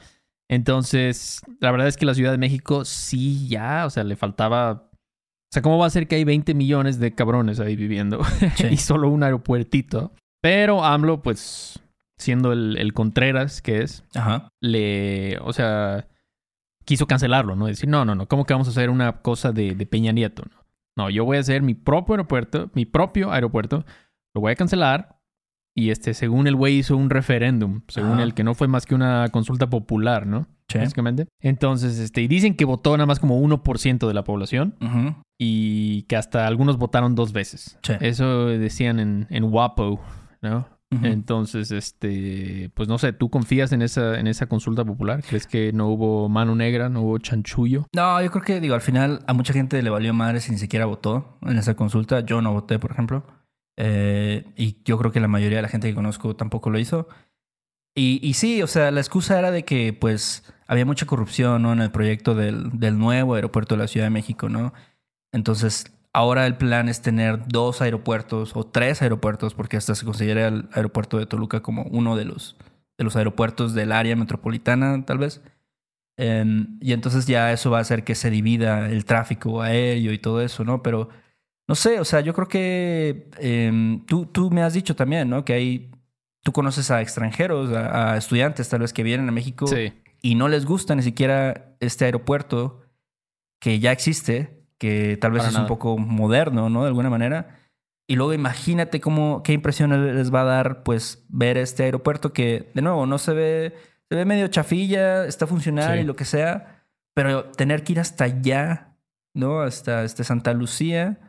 Entonces, 0.47 1.41
la 1.59 1.71
verdad 1.71 1.87
es 1.87 1.97
que 1.97 2.05
la 2.05 2.15
Ciudad 2.15 2.31
de 2.31 2.37
México 2.39 2.85
sí 2.85 3.47
ya, 3.47 3.85
o 3.85 3.89
sea, 3.89 4.03
le 4.03 4.15
faltaba 4.15 4.89
o 5.49 5.51
sea, 5.51 5.63
¿cómo 5.63 5.79
va 5.79 5.87
a 5.87 5.89
ser 5.89 6.07
que 6.07 6.15
hay 6.15 6.23
20 6.23 6.53
millones 6.53 6.99
de 6.99 7.15
cabrones 7.15 7.59
ahí 7.59 7.75
viviendo 7.75 8.21
y 8.69 8.77
solo 8.77 9.09
un 9.09 9.23
aeropuertito? 9.23 10.13
Pero 10.41 10.85
AMLO, 10.85 11.23
pues, 11.23 11.79
siendo 12.17 12.53
el, 12.53 12.93
Contreras 12.93 13.63
que 13.63 13.81
es, 13.81 14.03
le, 14.61 15.39
o 15.39 15.51
sea, 15.51 16.07
quiso 16.89 17.05
cancelarlo, 17.05 17.55
¿no? 17.55 17.67
Decir, 17.67 17.87
no, 17.87 18.03
no, 18.03 18.15
no, 18.15 18.27
¿cómo 18.27 18.45
que 18.45 18.53
vamos 18.55 18.67
a 18.67 18.71
hacer 18.71 18.89
una 18.89 19.21
cosa 19.21 19.51
de, 19.51 19.75
Peña 19.85 20.11
Nieto? 20.11 20.41
No? 20.51 20.65
no, 20.97 21.09
yo 21.11 21.23
voy 21.23 21.37
a 21.37 21.41
hacer 21.41 21.61
mi 21.61 21.75
propio 21.75 22.13
aeropuerto, 22.13 22.71
mi 22.73 22.87
propio 22.87 23.31
aeropuerto, 23.31 23.85
lo 24.33 24.41
voy 24.41 24.53
a 24.53 24.55
cancelar 24.55 25.19
y 25.77 25.91
este, 25.91 26.15
según 26.15 26.47
el 26.47 26.55
güey 26.55 26.79
hizo 26.79 26.97
un 26.97 27.11
referéndum, 27.11 27.83
según 27.89 28.19
el 28.19 28.33
que 28.33 28.43
no 28.43 28.55
fue 28.55 28.67
más 28.67 28.87
que 28.87 28.95
una 28.95 29.27
consulta 29.31 29.69
popular, 29.69 30.25
¿no? 30.25 30.47
Básicamente. 30.73 31.27
Entonces, 31.41 31.99
este, 31.99 32.21
y 32.21 32.27
dicen 32.27 32.55
que 32.55 32.65
votó 32.65 32.97
nada 32.97 33.05
más 33.05 33.19
como 33.19 33.39
1% 33.39 34.07
de 34.07 34.13
la 34.13 34.23
población 34.23 34.75
y 35.37 36.03
que 36.03 36.15
hasta 36.15 36.47
algunos 36.47 36.77
votaron 36.77 37.13
dos 37.13 37.33
veces. 37.33 37.77
Eso 38.01 38.47
decían 38.47 38.99
en, 38.99 39.27
en 39.29 39.43
WAPO, 39.43 40.01
¿no? 40.41 40.67
Entonces, 40.91 41.71
este, 41.71 42.71
pues 42.73 42.89
no 42.89 42.97
sé, 42.97 43.13
¿tú 43.13 43.29
confías 43.29 43.71
en 43.73 43.83
esa, 43.83 44.19
en 44.19 44.25
esa 44.25 44.47
consulta 44.47 44.83
popular? 44.83 45.23
¿Crees 45.27 45.45
que 45.45 45.71
no 45.71 45.87
hubo 45.87 46.29
mano 46.29 46.55
negra, 46.55 46.89
no 46.89 47.01
hubo 47.01 47.19
chanchullo? 47.19 47.85
No, 47.93 48.19
yo 48.23 48.31
creo 48.31 48.43
que, 48.43 48.59
digo, 48.59 48.73
al 48.73 48.81
final 48.81 49.23
a 49.27 49.33
mucha 49.33 49.53
gente 49.53 49.81
le 49.83 49.89
valió 49.91 50.15
madre 50.15 50.39
si 50.39 50.51
ni 50.51 50.57
siquiera 50.57 50.87
votó 50.87 51.37
en 51.43 51.57
esa 51.59 51.75
consulta. 51.75 52.21
Yo 52.21 52.41
no 52.41 52.53
voté, 52.53 52.79
por 52.79 52.91
ejemplo. 52.91 53.23
Eh, 53.77 54.45
y 54.57 54.81
yo 54.83 54.97
creo 54.97 55.11
que 55.11 55.19
la 55.19 55.27
mayoría 55.27 55.59
de 55.59 55.61
la 55.61 55.69
gente 55.69 55.87
que 55.87 55.95
conozco 55.95 56.35
tampoco 56.35 56.71
lo 56.71 56.79
hizo. 56.79 57.07
Y, 57.95 58.19
y 58.23 58.33
sí, 58.33 58.63
o 58.63 58.67
sea, 58.67 58.89
la 58.89 58.99
excusa 58.99 59.37
era 59.37 59.51
de 59.51 59.63
que, 59.63 59.93
pues, 59.93 60.51
había 60.67 60.85
mucha 60.85 61.05
corrupción, 61.05 61.61
¿no? 61.61 61.71
En 61.71 61.81
el 61.81 61.91
proyecto 61.91 62.33
del, 62.33 62.71
del 62.79 62.97
nuevo 62.97 63.35
aeropuerto 63.35 63.75
de 63.75 63.81
la 63.81 63.87
Ciudad 63.87 64.07
de 64.07 64.11
México, 64.11 64.49
¿no? 64.49 64.73
Entonces, 65.31 65.93
ahora 66.13 66.45
el 66.47 66.57
plan 66.57 66.89
es 66.89 67.01
tener 67.01 67.47
dos 67.47 67.81
aeropuertos 67.81 68.55
o 68.55 68.65
tres 68.65 69.01
aeropuertos, 69.01 69.53
porque 69.53 69.77
hasta 69.77 69.95
se 69.95 70.05
considera 70.05 70.47
el 70.47 70.69
aeropuerto 70.73 71.17
de 71.17 71.25
Toluca 71.25 71.61
como 71.61 71.83
uno 71.83 72.15
de 72.15 72.25
los, 72.25 72.57
de 72.97 73.03
los 73.03 73.15
aeropuertos 73.15 73.73
del 73.73 73.91
área 73.91 74.15
metropolitana, 74.15 75.05
tal 75.05 75.17
vez. 75.19 75.41
Em, 76.17 76.77
y 76.81 76.93
entonces 76.93 77.27
ya 77.27 77.51
eso 77.53 77.71
va 77.71 77.77
a 77.77 77.81
hacer 77.81 78.03
que 78.03 78.15
se 78.15 78.29
divida 78.29 78.89
el 78.89 79.05
tráfico 79.05 79.61
aéreo 79.61 80.11
y 80.11 80.17
todo 80.17 80.41
eso, 80.41 80.65
¿no? 80.65 80.83
Pero 80.83 81.09
no 81.67 81.75
sé, 81.75 81.99
o 81.99 82.05
sea, 82.05 82.19
yo 82.21 82.33
creo 82.33 82.47
que 82.47 83.29
em, 83.37 84.05
tú, 84.05 84.25
tú 84.25 84.51
me 84.51 84.63
has 84.63 84.73
dicho 84.73 84.95
también, 84.95 85.29
¿no? 85.29 85.45
Que 85.45 85.53
hay, 85.53 85.91
tú 86.43 86.51
conoces 86.51 86.91
a 86.91 87.01
extranjeros, 87.01 87.71
a, 87.71 88.17
estudiantes 88.17 88.67
tal 88.67 88.81
vez 88.81 88.91
que 88.91 89.03
vienen 89.03 89.29
a 89.29 89.31
México 89.31 89.65
y 90.21 90.35
no 90.35 90.47
les 90.49 90.65
gusta 90.65 90.95
ni 90.95 91.03
siquiera 91.03 91.75
este 91.79 92.05
aeropuerto 92.05 92.81
que 93.61 93.79
ya 93.79 93.91
existe 93.91 94.58
que 94.79 95.17
tal 95.17 95.33
vez 95.33 95.45
es 95.45 95.55
un 95.55 95.67
poco 95.67 95.97
moderno, 95.97 96.69
¿no? 96.69 96.81
De 96.81 96.87
alguna 96.87 97.09
manera. 97.09 97.59
Y 98.07 98.15
luego 98.15 98.33
imagínate 98.33 98.99
cómo, 98.99 99.43
qué 99.43 99.53
impresión 99.53 100.15
les 100.15 100.33
va 100.33 100.41
a 100.41 100.45
dar, 100.45 100.81
pues, 100.81 101.25
ver 101.29 101.57
este 101.57 101.83
aeropuerto 101.83 102.33
que, 102.33 102.71
de 102.73 102.81
nuevo, 102.81 103.05
no 103.05 103.19
se 103.19 103.33
ve, 103.33 103.75
se 104.09 104.15
ve 104.15 104.25
medio 104.25 104.47
chafilla, 104.47 105.25
está 105.27 105.45
funcional 105.45 105.99
y 105.99 106.03
lo 106.03 106.15
que 106.15 106.25
sea, 106.25 106.85
pero 107.13 107.45
tener 107.51 107.83
que 107.83 107.91
ir 107.91 107.99
hasta 107.99 108.23
allá, 108.23 108.95
¿no? 109.35 109.61
Hasta, 109.61 110.03
este 110.03 110.23
Santa 110.23 110.53
Lucía. 110.53 111.19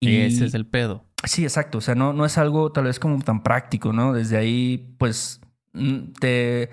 Y 0.00 0.16
ese 0.18 0.44
es 0.44 0.54
el 0.54 0.66
pedo. 0.66 1.04
Sí, 1.24 1.44
exacto. 1.44 1.78
O 1.78 1.80
sea, 1.80 1.94
no, 1.94 2.12
no 2.12 2.26
es 2.26 2.36
algo 2.36 2.72
tal 2.72 2.84
vez 2.84 2.98
como 2.98 3.18
tan 3.22 3.42
práctico, 3.42 3.94
¿no? 3.94 4.12
Desde 4.12 4.36
ahí, 4.36 4.94
pues, 4.98 5.40
mm, 5.72 6.12
te, 6.20 6.68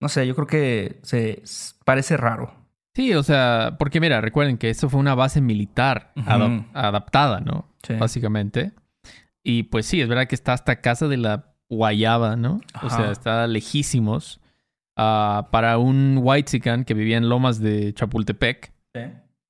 no 0.00 0.08
sé, 0.08 0.26
yo 0.26 0.34
creo 0.34 0.46
que 0.46 1.00
se 1.02 1.42
parece 1.84 2.16
raro. 2.16 2.61
Sí, 2.94 3.14
o 3.14 3.22
sea, 3.22 3.76
porque 3.78 4.00
mira, 4.00 4.20
recuerden 4.20 4.58
que 4.58 4.68
eso 4.70 4.90
fue 4.90 5.00
una 5.00 5.14
base 5.14 5.40
militar 5.40 6.12
adaptada, 6.74 7.40
¿no? 7.40 7.68
Básicamente. 7.98 8.72
Y 9.42 9.64
pues 9.64 9.86
sí, 9.86 10.00
es 10.00 10.08
verdad 10.08 10.26
que 10.26 10.34
está 10.34 10.52
hasta 10.52 10.80
casa 10.80 11.08
de 11.08 11.16
la 11.16 11.54
Guayaba, 11.68 12.36
¿no? 12.36 12.60
O 12.82 12.90
sea, 12.90 13.10
está 13.10 13.46
lejísimos. 13.46 14.40
Ah, 14.94 15.48
para 15.50 15.78
un 15.78 16.18
Whitezican 16.22 16.84
que 16.84 16.92
vivía 16.92 17.16
en 17.16 17.30
Lomas 17.30 17.60
de 17.60 17.94
Chapultepec, 17.94 18.74
sí. 18.94 19.00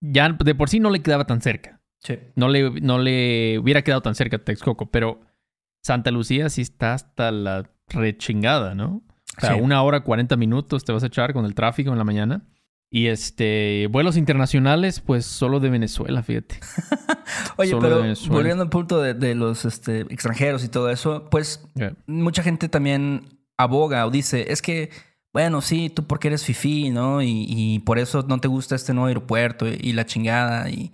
ya 0.01 0.29
de 0.29 0.55
por 0.55 0.69
sí 0.69 0.79
no 0.79 0.89
le 0.89 1.03
quedaba 1.03 1.27
tan 1.27 1.41
cerca. 1.41 1.81
Sí. 1.99 2.19
No 2.37 2.49
le, 2.49 2.81
no 2.81 2.99
le 2.99 3.59
hubiera 3.59 3.83
quedado 3.83 4.03
tan 4.03 4.15
cerca 4.15 4.37
a 4.37 4.45
Texcoco, 4.45 4.91
pero 4.91 5.21
Santa 5.83 6.13
Lucía 6.13 6.49
sí 6.49 6.63
está 6.63 6.95
hasta 6.95 7.33
la 7.33 7.69
rechingada, 7.89 8.77
¿no? 8.77 9.03
O 9.37 9.41
sea, 9.41 9.57
una 9.57 9.83
hora, 9.83 10.01
cuarenta 10.05 10.37
minutos 10.37 10.85
te 10.85 10.93
vas 10.93 11.03
a 11.03 11.07
echar 11.07 11.33
con 11.33 11.45
el 11.45 11.55
tráfico 11.55 11.91
en 11.91 11.99
la 11.99 12.05
mañana. 12.05 12.43
Y 12.95 13.07
este, 13.07 13.89
vuelos 13.91 14.19
internacionales, 14.19 15.01
pues 15.01 15.25
solo 15.25 15.61
de 15.61 15.71
Venezuela, 15.71 16.23
fíjate. 16.23 16.61
Oye, 17.57 17.75
pero 17.81 18.05
volviendo 18.29 18.63
al 18.63 18.69
punto 18.69 19.01
de, 19.01 19.35
los 19.35 19.65
este, 19.65 20.01
extranjeros 20.11 20.63
y 20.63 20.69
todo 20.69 20.91
eso, 20.91 21.27
pues 21.31 21.67
mucha 22.07 22.43
gente 22.43 22.69
también 22.69 23.39
aboga 23.57 24.05
o 24.07 24.11
dice, 24.11 24.53
es 24.53 24.61
que, 24.61 24.91
bueno, 25.33 25.63
sí, 25.63 25.89
tú 25.89 26.07
porque 26.07 26.29
eres 26.29 26.45
fifí, 26.45 26.91
¿no? 26.91 27.23
Y, 27.23 27.83
por 27.87 27.99
eso 27.99 28.27
no 28.29 28.39
te 28.41 28.49
gusta 28.49 28.75
este 28.75 28.93
nuevo 28.93 29.07
aeropuerto 29.09 29.67
y, 29.67 29.95
la 29.95 30.05
chingada 30.05 30.69
y, 30.69 30.93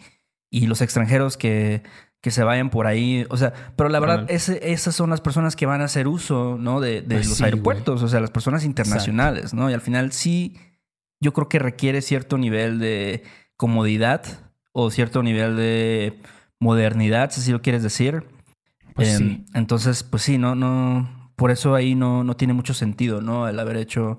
los 0.52 0.82
extranjeros 0.82 1.36
que, 1.36 1.82
que 2.20 2.30
se 2.30 2.44
vayan 2.44 2.70
por 2.70 2.86
ahí. 2.86 3.26
O 3.28 3.36
sea, 3.36 3.52
pero 3.74 3.88
la 3.88 3.98
verdad, 3.98 4.24
esas 4.28 4.94
son 4.94 5.10
las 5.10 5.20
personas 5.20 5.56
que 5.56 5.66
van 5.66 5.80
a 5.80 5.86
hacer 5.86 6.06
uso, 6.06 6.58
¿no? 6.60 6.80
De, 6.80 7.02
pues 7.02 7.28
los 7.28 7.42
aeropuertos, 7.42 8.04
o 8.04 8.08
sea, 8.08 8.20
las 8.20 8.30
personas 8.30 8.64
internacionales, 8.64 9.52
¿no? 9.52 9.68
Y 9.68 9.74
al 9.74 9.80
final 9.80 10.12
sí 10.12 10.54
yo 11.20 11.32
creo 11.32 11.48
que 11.48 11.58
requiere 11.58 12.02
cierto 12.02 12.38
nivel 12.38 12.78
de 12.78 13.22
comodidad 13.56 14.24
o 14.72 14.90
cierto 14.90 15.22
nivel 15.22 15.56
de 15.56 16.18
modernidad, 16.60 17.30
si 17.30 17.40
así 17.40 17.52
lo 17.52 17.62
quieres 17.62 17.82
decir. 17.82 18.24
Pues 18.94 19.16
sí. 19.16 19.44
Entonces, 19.54 20.02
pues 20.02 20.22
sí, 20.22 20.38
no, 20.38 20.54
no, 20.54 21.30
por 21.36 21.50
eso 21.50 21.74
ahí 21.74 21.94
no, 21.94 22.24
no 22.24 22.36
tiene 22.36 22.52
mucho 22.52 22.74
sentido, 22.74 23.20
¿no? 23.20 23.48
El 23.48 23.58
haber 23.58 23.76
hecho 23.76 24.18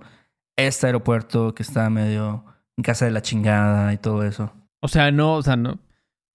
este 0.56 0.88
aeropuerto 0.88 1.53
que 1.53 1.63
está 1.63 1.89
medio 1.89 2.46
en 2.77 2.84
casa 2.84 3.06
de 3.06 3.12
la 3.12 3.22
chingada 3.22 3.94
y 3.94 3.98
todo 3.98 4.24
eso. 4.24 4.53
O 4.82 4.88
sea, 4.88 5.12
no, 5.12 5.36
o 5.36 5.41
sea, 5.41 5.56
no, 5.58 5.79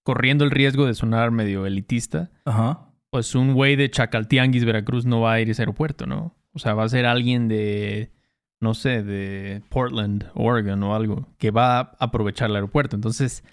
corriendo 0.03 0.43
el 0.43 0.51
riesgo 0.51 0.85
de 0.85 0.93
sonar 0.93 1.31
medio 1.31 1.65
elitista. 1.65 2.29
Ajá. 2.45 2.91
Pues 3.09 3.33
un 3.33 3.53
güey 3.53 3.75
de 3.75 3.89
Chacaltianguis, 3.89 4.65
Veracruz, 4.65 5.05
no 5.05 5.21
va 5.21 5.33
a 5.33 5.41
ir 5.41 5.47
a 5.47 5.51
ese 5.51 5.63
aeropuerto, 5.63 6.05
¿no? 6.05 6.35
O 6.53 6.59
sea, 6.59 6.73
va 6.73 6.83
a 6.83 6.89
ser 6.89 7.05
alguien 7.05 7.47
de, 7.47 8.11
no 8.65 8.73
sé, 8.73 9.01
de 9.01 9.61
Portland, 9.69 10.29
Oregon 10.33 10.83
o 10.83 10.93
algo, 10.93 11.29
que 11.37 11.51
va 11.51 11.79
a 11.79 11.95
aprovechar 11.99 12.49
el 12.49 12.57
aeropuerto. 12.57 12.97
Entonces, 12.97 13.45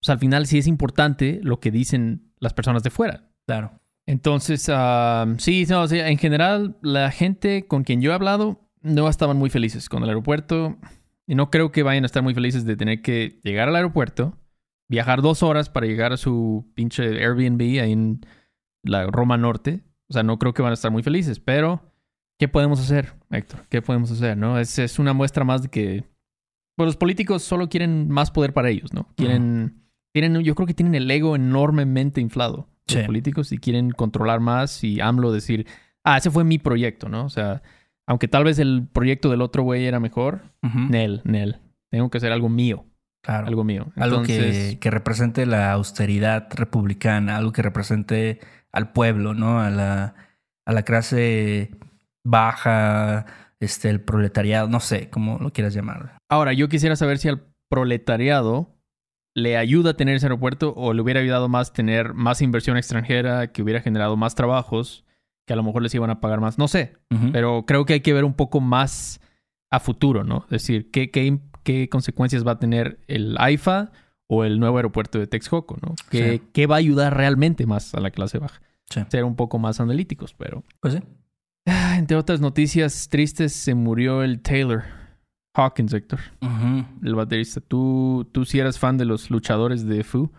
pues 0.00 0.10
al 0.10 0.20
final 0.20 0.46
sí 0.46 0.58
es 0.58 0.68
importante 0.68 1.40
lo 1.42 1.58
que 1.58 1.72
dicen 1.72 2.30
las 2.38 2.54
personas 2.54 2.84
de 2.84 2.90
fuera. 2.90 3.32
Claro. 3.46 3.72
Entonces, 4.06 4.70
sí, 5.38 5.66
no, 5.68 5.84
en 5.90 6.18
general, 6.18 6.76
la 6.82 7.10
gente 7.10 7.66
con 7.66 7.82
quien 7.82 8.00
yo 8.00 8.12
he 8.12 8.14
hablado 8.14 8.70
no 8.80 9.08
estaban 9.08 9.36
muy 9.36 9.50
felices 9.50 9.88
con 9.88 10.04
el 10.04 10.08
aeropuerto. 10.10 10.78
Y 11.26 11.34
no 11.34 11.50
creo 11.50 11.72
que 11.72 11.82
vayan 11.82 12.04
a 12.04 12.06
estar 12.06 12.22
muy 12.22 12.32
felices 12.32 12.64
de 12.64 12.76
tener 12.76 13.02
que 13.02 13.38
llegar 13.42 13.68
al 13.68 13.76
aeropuerto, 13.76 14.38
viajar 14.88 15.20
dos 15.20 15.42
horas 15.42 15.68
para 15.68 15.86
llegar 15.86 16.14
a 16.14 16.16
su 16.16 16.70
pinche 16.74 17.22
Airbnb 17.22 17.82
ahí 17.82 17.92
en 17.92 18.20
la 18.82 19.08
Roma 19.08 19.36
Norte. 19.36 19.82
O 20.08 20.14
sea, 20.14 20.22
no 20.22 20.38
creo 20.38 20.54
que 20.54 20.62
van 20.62 20.70
a 20.70 20.74
estar 20.74 20.90
muy 20.90 21.02
felices. 21.02 21.38
Pero, 21.38 21.82
¿qué 22.38 22.48
podemos 22.48 22.80
hacer, 22.80 23.14
Héctor? 23.30 23.66
¿Qué 23.68 23.82
podemos 23.82 24.10
hacer, 24.10 24.36
no? 24.36 24.58
Es, 24.58 24.78
es 24.78 24.98
una 24.98 25.12
muestra 25.12 25.44
más 25.44 25.62
de 25.62 25.68
que 25.68 26.04
pues, 26.76 26.86
los 26.86 26.96
políticos 26.96 27.42
solo 27.42 27.68
quieren 27.68 28.08
más 28.08 28.30
poder 28.30 28.52
para 28.52 28.70
ellos, 28.70 28.92
¿no? 28.92 29.08
Quieren, 29.16 29.82
tienen, 30.14 30.40
yo 30.42 30.54
creo 30.54 30.66
que 30.66 30.74
tienen 30.74 30.94
el 30.94 31.10
ego 31.10 31.34
enormemente 31.36 32.20
inflado. 32.20 32.68
Los 32.86 33.04
políticos 33.04 33.52
y 33.52 33.58
quieren 33.58 33.90
controlar 33.90 34.40
más 34.40 34.82
y 34.82 34.98
AMLO 35.00 35.30
decir, 35.30 35.66
ah, 36.04 36.16
ese 36.16 36.30
fue 36.30 36.44
mi 36.44 36.58
proyecto, 36.58 37.10
¿no? 37.10 37.24
O 37.24 37.28
sea, 37.28 37.62
aunque 38.06 38.28
tal 38.28 38.44
vez 38.44 38.58
el 38.58 38.86
proyecto 38.90 39.28
del 39.28 39.42
otro 39.42 39.62
güey 39.62 39.84
era 39.84 40.00
mejor, 40.00 40.40
Nel, 40.62 41.20
Nel. 41.24 41.56
Tengo 41.90 42.08
que 42.08 42.16
hacer 42.16 42.32
algo 42.32 42.48
mío. 42.48 42.86
Claro. 43.22 43.46
Algo 43.46 43.64
mío. 43.64 43.92
Algo 43.96 44.22
que, 44.22 44.78
que, 44.80 44.90
represente 44.90 45.44
la 45.44 45.72
austeridad 45.72 46.48
republicana, 46.54 47.36
algo 47.36 47.52
que 47.52 47.60
represente 47.60 48.40
al 48.72 48.92
pueblo, 48.92 49.34
¿no? 49.34 49.60
A 49.60 49.68
la, 49.68 50.14
a 50.64 50.72
la 50.72 50.82
clase 50.84 51.72
baja, 52.28 53.26
este, 53.60 53.90
el 53.90 54.00
proletariado, 54.00 54.68
no 54.68 54.80
sé, 54.80 55.08
cómo 55.10 55.38
lo 55.38 55.52
quieras 55.52 55.74
llamar. 55.74 56.18
Ahora, 56.28 56.52
yo 56.52 56.68
quisiera 56.68 56.96
saber 56.96 57.18
si 57.18 57.28
al 57.28 57.42
proletariado 57.68 58.74
le 59.34 59.56
ayuda 59.56 59.90
a 59.90 59.94
tener 59.94 60.16
ese 60.16 60.26
aeropuerto 60.26 60.74
o 60.76 60.92
le 60.92 61.02
hubiera 61.02 61.20
ayudado 61.20 61.48
más 61.48 61.72
tener 61.72 62.12
más 62.14 62.42
inversión 62.42 62.76
extranjera, 62.76 63.52
que 63.52 63.62
hubiera 63.62 63.80
generado 63.80 64.16
más 64.16 64.34
trabajos 64.34 65.04
que 65.46 65.54
a 65.54 65.56
lo 65.56 65.62
mejor 65.62 65.82
les 65.82 65.94
iban 65.94 66.10
a 66.10 66.20
pagar 66.20 66.40
más. 66.40 66.58
No 66.58 66.68
sé, 66.68 66.96
pero 67.32 67.64
creo 67.66 67.86
que 67.86 67.94
hay 67.94 68.00
que 68.00 68.12
ver 68.12 68.24
un 68.24 68.34
poco 68.34 68.60
más 68.60 69.20
a 69.70 69.80
futuro, 69.80 70.22
¿no? 70.22 70.44
Es 70.44 70.50
decir, 70.50 70.90
¿qué, 70.90 71.10
qué, 71.10 71.88
consecuencias 71.88 72.46
va 72.46 72.52
a 72.52 72.58
tener 72.58 73.00
el 73.08 73.36
AIFA 73.38 73.92
o 74.26 74.44
el 74.44 74.60
nuevo 74.60 74.76
aeropuerto 74.76 75.18
de 75.18 75.26
Texcoco, 75.26 75.78
¿no? 75.80 75.94
¿Qué, 76.10 76.42
¿qué 76.52 76.66
va 76.66 76.76
a 76.76 76.78
ayudar 76.78 77.16
realmente 77.16 77.64
más 77.66 77.94
a 77.94 78.00
la 78.00 78.10
clase 78.10 78.38
baja? 78.38 78.60
Ser 79.08 79.24
un 79.24 79.36
poco 79.36 79.58
más 79.58 79.80
analíticos, 79.80 80.34
pero... 80.34 80.64
Pues 80.80 80.94
sí. 80.94 81.00
Ah, 81.68 81.96
entre 81.98 82.16
otras 82.16 82.40
noticias 82.40 83.08
tristes, 83.08 83.52
se 83.52 83.74
murió 83.74 84.22
el 84.22 84.40
Taylor 84.40 84.84
Hawkins, 85.54 85.92
Héctor. 85.92 86.20
El 87.02 87.14
baterista. 87.14 87.60
¿Tú, 87.60 88.28
¿Tú 88.32 88.44
sí 88.44 88.58
eras 88.58 88.78
fan 88.78 88.96
de 88.96 89.04
los 89.04 89.30
luchadores 89.30 89.86
de 89.86 90.02
Foo 90.04 90.32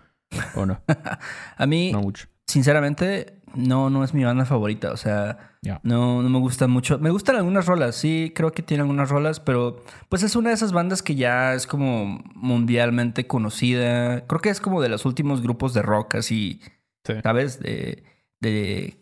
o 0.56 0.66
no? 0.66 0.82
a 1.58 1.66
mí, 1.68 1.92
no 1.92 2.02
mucho. 2.02 2.28
sinceramente, 2.48 3.42
no, 3.54 3.90
no 3.90 4.04
es 4.04 4.14
mi 4.14 4.24
banda 4.24 4.46
favorita. 4.46 4.92
O 4.92 4.98
sea, 4.98 5.56
no, 5.84 6.24
no 6.24 6.30
me 6.30 6.40
gusta 6.40 6.68
mucho. 6.68 7.00
Me 7.00 7.10
gustan 7.10 7.36
algunas 7.36 7.66
rolas, 7.66 7.96
sí, 7.96 8.32
creo 8.34 8.52
que 8.52 8.64
tiene 8.64 8.82
algunas 8.82 9.10
rolas, 9.10 9.40
pero 9.40 9.84
pues 10.08 10.24
es 10.24 10.36
una 10.36 10.50
de 10.50 10.56
esas 10.56 10.72
bandas 10.72 11.04
que 11.04 11.16
ya 11.16 11.54
es 11.54 11.68
como 11.68 12.24
mundialmente 12.34 13.28
conocida. 13.28 14.26
Creo 14.26 14.42
que 14.42 14.50
es 14.50 14.62
como 14.62 14.82
de 14.82 14.90
los 14.90 15.06
últimos 15.06 15.42
grupos 15.42 15.74
de 15.74 15.82
rock, 15.82 16.16
así, 16.16 16.62
¿sabes? 17.24 17.60
De, 17.60 18.04
de 18.40 18.99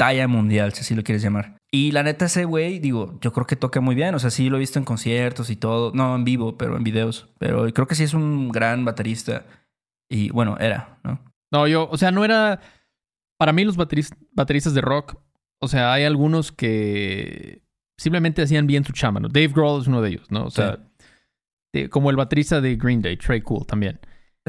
talla 0.00 0.26
mundial, 0.28 0.72
si 0.72 0.80
así 0.80 0.94
lo 0.94 1.02
quieres 1.02 1.22
llamar. 1.22 1.58
Y 1.70 1.92
la 1.92 2.02
neta, 2.02 2.24
ese 2.24 2.46
güey, 2.46 2.78
digo, 2.78 3.18
yo 3.20 3.34
creo 3.34 3.46
que 3.46 3.54
toca 3.54 3.82
muy 3.82 3.94
bien. 3.94 4.14
O 4.14 4.18
sea, 4.18 4.30
sí 4.30 4.48
lo 4.48 4.56
he 4.56 4.60
visto 4.60 4.78
en 4.78 4.86
conciertos 4.86 5.50
y 5.50 5.56
todo. 5.56 5.92
No 5.94 6.16
en 6.16 6.24
vivo, 6.24 6.56
pero 6.56 6.78
en 6.78 6.84
videos. 6.84 7.28
Pero 7.38 7.70
creo 7.74 7.86
que 7.86 7.94
sí 7.94 8.04
es 8.04 8.14
un 8.14 8.48
gran 8.48 8.86
baterista. 8.86 9.44
Y 10.08 10.30
bueno, 10.30 10.56
era, 10.58 10.98
¿no? 11.04 11.20
No, 11.52 11.68
yo, 11.68 11.86
o 11.90 11.98
sea, 11.98 12.12
no 12.12 12.24
era 12.24 12.60
para 13.38 13.52
mí 13.52 13.62
los 13.62 13.76
bateristas 13.76 14.74
de 14.74 14.80
rock, 14.80 15.16
o 15.60 15.68
sea, 15.68 15.92
hay 15.92 16.04
algunos 16.04 16.50
que 16.50 17.62
simplemente 17.98 18.40
hacían 18.40 18.66
bien 18.66 18.84
su 18.84 18.92
chamba, 18.92 19.20
¿no? 19.20 19.28
Dave 19.28 19.48
Grohl 19.48 19.82
es 19.82 19.86
uno 19.86 20.00
de 20.00 20.10
ellos, 20.10 20.30
¿no? 20.30 20.46
O 20.46 20.50
sea, 20.50 20.78
como 21.90 22.08
el 22.08 22.16
baterista 22.16 22.62
de 22.62 22.76
Green 22.76 23.02
Day, 23.02 23.18
Trey 23.18 23.42
Cool 23.42 23.66
también. 23.66 24.00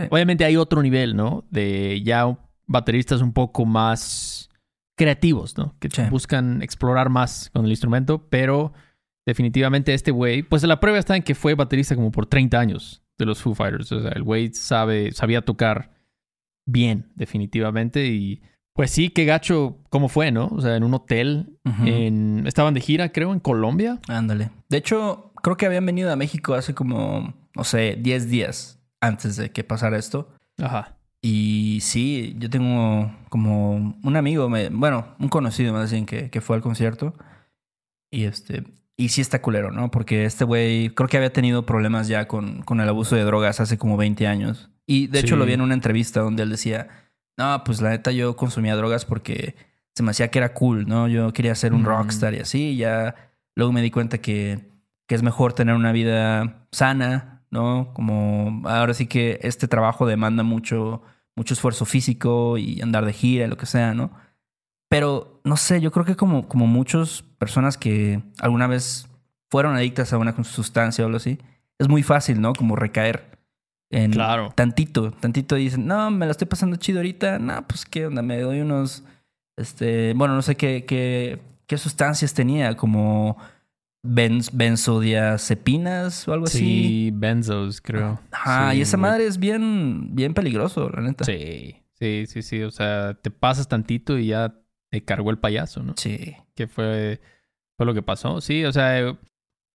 Obviamente 0.09 0.45
hay 0.45 0.55
otro 0.55 0.81
nivel, 0.81 1.15
¿no? 1.15 1.45
De 1.49 2.01
ya 2.03 2.37
bateristas 2.67 3.21
un 3.21 3.33
poco 3.33 3.65
más 3.65 4.49
creativos, 5.01 5.57
¿no? 5.57 5.75
Que 5.79 5.89
buscan 6.11 6.61
explorar 6.61 7.09
más 7.09 7.49
con 7.51 7.65
el 7.65 7.71
instrumento, 7.71 8.27
pero 8.29 8.71
definitivamente 9.25 9.95
este 9.95 10.11
güey, 10.11 10.43
pues 10.43 10.61
la 10.61 10.79
prueba 10.79 10.99
está 10.99 11.15
en 11.15 11.23
que 11.23 11.33
fue 11.33 11.55
baterista 11.55 11.95
como 11.95 12.11
por 12.11 12.27
30 12.27 12.59
años 12.59 13.01
de 13.17 13.25
los 13.25 13.41
Foo 13.41 13.55
Fighters. 13.55 13.91
O 13.93 13.99
sea, 13.99 14.11
el 14.11 14.21
güey 14.21 14.53
sabe, 14.53 15.11
sabía 15.11 15.41
tocar 15.41 15.95
bien, 16.67 17.11
definitivamente, 17.15 18.05
y 18.05 18.43
pues 18.75 18.91
sí, 18.91 19.09
qué 19.09 19.25
gacho, 19.25 19.79
¿cómo 19.89 20.07
fue, 20.07 20.31
no? 20.31 20.49
O 20.49 20.61
sea, 20.61 20.75
en 20.75 20.83
un 20.83 20.93
hotel, 20.93 21.57
en... 21.83 22.45
estaban 22.45 22.75
de 22.75 22.81
gira, 22.81 23.11
creo, 23.11 23.33
en 23.33 23.39
Colombia. 23.39 23.99
Ándale. 24.07 24.51
De 24.69 24.77
hecho, 24.77 25.33
creo 25.41 25.57
que 25.57 25.65
habían 25.65 25.87
venido 25.87 26.11
a 26.11 26.15
México 26.15 26.53
hace 26.53 26.75
como, 26.75 27.33
no 27.55 27.63
sé, 27.63 27.97
10 27.99 28.29
días 28.29 28.79
antes 29.01 29.35
de 29.35 29.49
que 29.49 29.63
pasara 29.63 29.97
esto. 29.97 30.29
Ajá. 30.61 30.95
Y 31.21 31.79
sí, 31.81 32.35
yo 32.39 32.49
tengo 32.49 33.11
como 33.29 33.99
un 34.01 34.15
amigo, 34.15 34.49
bueno, 34.71 35.15
un 35.19 35.29
conocido 35.29 35.71
más 35.71 35.91
bien 35.91 36.05
que, 36.05 36.29
que 36.29 36.41
fue 36.41 36.55
al 36.55 36.61
concierto. 36.61 37.13
Y 38.11 38.25
este, 38.25 38.63
y 38.97 39.09
sí 39.09 39.21
está 39.21 39.41
culero, 39.41 39.71
¿no? 39.71 39.91
Porque 39.91 40.25
este 40.25 40.43
güey 40.45 40.89
creo 40.89 41.07
que 41.07 41.17
había 41.17 41.33
tenido 41.33 41.65
problemas 41.65 42.07
ya 42.07 42.27
con, 42.27 42.61
con 42.63 42.79
el 42.81 42.89
abuso 42.89 43.15
de 43.15 43.23
drogas 43.23 43.59
hace 43.59 43.77
como 43.77 43.97
20 43.97 44.27
años. 44.27 44.69
Y 44.85 45.07
de 45.07 45.19
hecho 45.19 45.35
lo 45.37 45.45
vi 45.45 45.53
en 45.53 45.61
una 45.61 45.73
entrevista 45.73 46.21
donde 46.21 46.43
él 46.43 46.49
decía, 46.49 46.87
no, 47.37 47.63
pues 47.63 47.81
la 47.81 47.91
neta 47.91 48.11
yo 48.11 48.35
consumía 48.35 48.75
drogas 48.75 49.05
porque 49.05 49.55
se 49.95 50.03
me 50.03 50.11
hacía 50.11 50.29
que 50.29 50.39
era 50.39 50.53
cool, 50.53 50.87
¿no? 50.87 51.07
Yo 51.07 51.33
quería 51.33 51.55
ser 51.55 51.73
un 51.73 51.83
rockstar 51.83 52.33
y 52.33 52.39
así. 52.39 52.75
ya 52.75 53.15
luego 53.55 53.71
me 53.71 53.81
di 53.81 53.91
cuenta 53.91 54.19
que, 54.19 54.59
que 55.07 55.15
es 55.15 55.23
mejor 55.23 55.53
tener 55.53 55.75
una 55.75 55.91
vida 55.91 56.67
sana, 56.71 57.30
¿no? 57.51 57.93
Como 57.93 58.67
ahora 58.67 58.93
sí 58.93 59.05
que 59.05 59.39
este 59.43 59.67
trabajo 59.67 60.05
demanda 60.07 60.43
mucho, 60.43 61.03
mucho 61.35 61.53
esfuerzo 61.53 61.85
físico 61.85 62.57
y 62.57 62.81
andar 62.81 63.05
de 63.05 63.13
gira 63.13 63.45
y 63.45 63.49
lo 63.49 63.57
que 63.57 63.65
sea, 63.65 63.93
¿no? 63.93 64.11
Pero 64.89 65.41
no 65.43 65.57
sé, 65.57 65.79
yo 65.81 65.91
creo 65.91 66.05
que 66.05 66.15
como, 66.15 66.47
como 66.47 66.65
muchas 66.65 67.23
personas 67.37 67.77
que 67.77 68.23
alguna 68.39 68.67
vez 68.67 69.07
fueron 69.49 69.75
adictas 69.75 70.13
a 70.13 70.17
una 70.17 70.35
sustancia 70.43 71.03
o 71.03 71.07
algo 71.07 71.17
así, 71.17 71.39
es 71.77 71.87
muy 71.87 72.03
fácil, 72.03 72.41
¿no? 72.41 72.53
Como 72.53 72.75
recaer 72.75 73.37
claro. 74.11 74.53
tantito, 74.55 75.11
tantito 75.11 75.55
dicen, 75.55 75.85
no, 75.85 76.09
me 76.11 76.25
la 76.25 76.31
estoy 76.31 76.47
pasando 76.47 76.77
chido 76.77 76.99
ahorita, 76.99 77.39
no, 77.39 77.67
pues 77.67 77.85
qué 77.85 78.07
onda, 78.07 78.21
me 78.21 78.39
doy 78.39 78.61
unos, 78.61 79.03
este, 79.57 80.13
bueno, 80.13 80.35
no 80.35 80.41
sé 80.41 80.55
qué, 80.55 80.85
qué, 80.85 81.41
qué 81.67 81.77
sustancias 81.77 82.33
tenía, 82.33 82.75
como 82.77 83.37
benz, 84.03 84.51
benzodiazepinas 84.53 86.27
o 86.27 86.33
algo 86.33 86.45
así. 86.45 86.57
Sí, 86.57 87.11
benzos, 87.13 87.81
creo. 87.81 88.19
Ajá, 88.31 88.75
y 88.75 88.81
esa 88.81 88.97
madre 88.97 89.25
es 89.25 89.37
bien, 89.37 90.15
bien 90.15 90.33
peligroso, 90.33 90.89
la 90.89 91.01
neta. 91.01 91.25
Sí, 91.25 91.75
sí, 91.93 92.25
sí, 92.27 92.41
sí, 92.41 92.63
o 92.63 92.71
sea, 92.71 93.13
te 93.15 93.31
pasas 93.31 93.67
tantito 93.67 94.17
y 94.17 94.27
ya 94.27 94.55
te 94.89 95.03
cargó 95.03 95.31
el 95.31 95.37
payaso, 95.37 95.83
¿no? 95.83 95.93
Sí. 95.97 96.35
Que 96.55 96.67
fue, 96.67 97.21
fue 97.77 97.85
lo 97.85 97.93
que 97.93 98.01
pasó, 98.01 98.41
sí, 98.41 98.65
o 98.65 98.71
sea, 98.71 99.17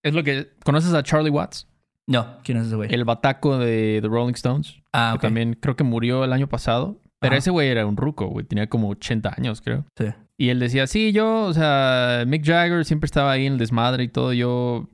es 0.03 0.13
lo 0.13 0.23
que, 0.23 0.49
¿conoces 0.63 0.93
a 0.93 1.03
Charlie 1.03 1.31
Watts? 1.31 1.67
No, 2.05 2.37
¿quién 2.43 2.57
es 2.57 2.67
ese 2.67 2.75
güey? 2.75 2.93
El 2.93 3.03
bataco 3.03 3.57
de 3.57 3.99
The 4.01 4.07
Rolling 4.07 4.33
Stones. 4.33 4.81
Ah, 4.93 5.11
ok. 5.13 5.21
Que 5.21 5.27
también 5.27 5.53
creo 5.55 5.75
que 5.75 5.83
murió 5.83 6.23
el 6.23 6.31
año 6.31 6.47
pasado. 6.47 7.01
Pero 7.19 7.35
ese 7.35 7.49
güey 7.49 7.69
era 7.69 7.85
un 7.85 7.97
ruco, 7.97 8.27
güey. 8.27 8.45
Tenía 8.45 8.67
como 8.67 8.89
80 8.89 9.33
años, 9.37 9.61
creo. 9.61 9.85
Sí. 9.97 10.05
Y 10.37 10.49
él 10.49 10.59
decía, 10.59 10.85
sí, 10.85 11.11
yo, 11.11 11.45
o 11.45 11.53
sea, 11.53 12.23
Mick 12.27 12.45
Jagger 12.45 12.85
siempre 12.85 13.05
estaba 13.05 13.31
ahí 13.31 13.47
en 13.47 13.53
el 13.53 13.59
desmadre 13.59 14.03
y 14.03 14.07
todo. 14.07 14.33
Yo, 14.33 14.89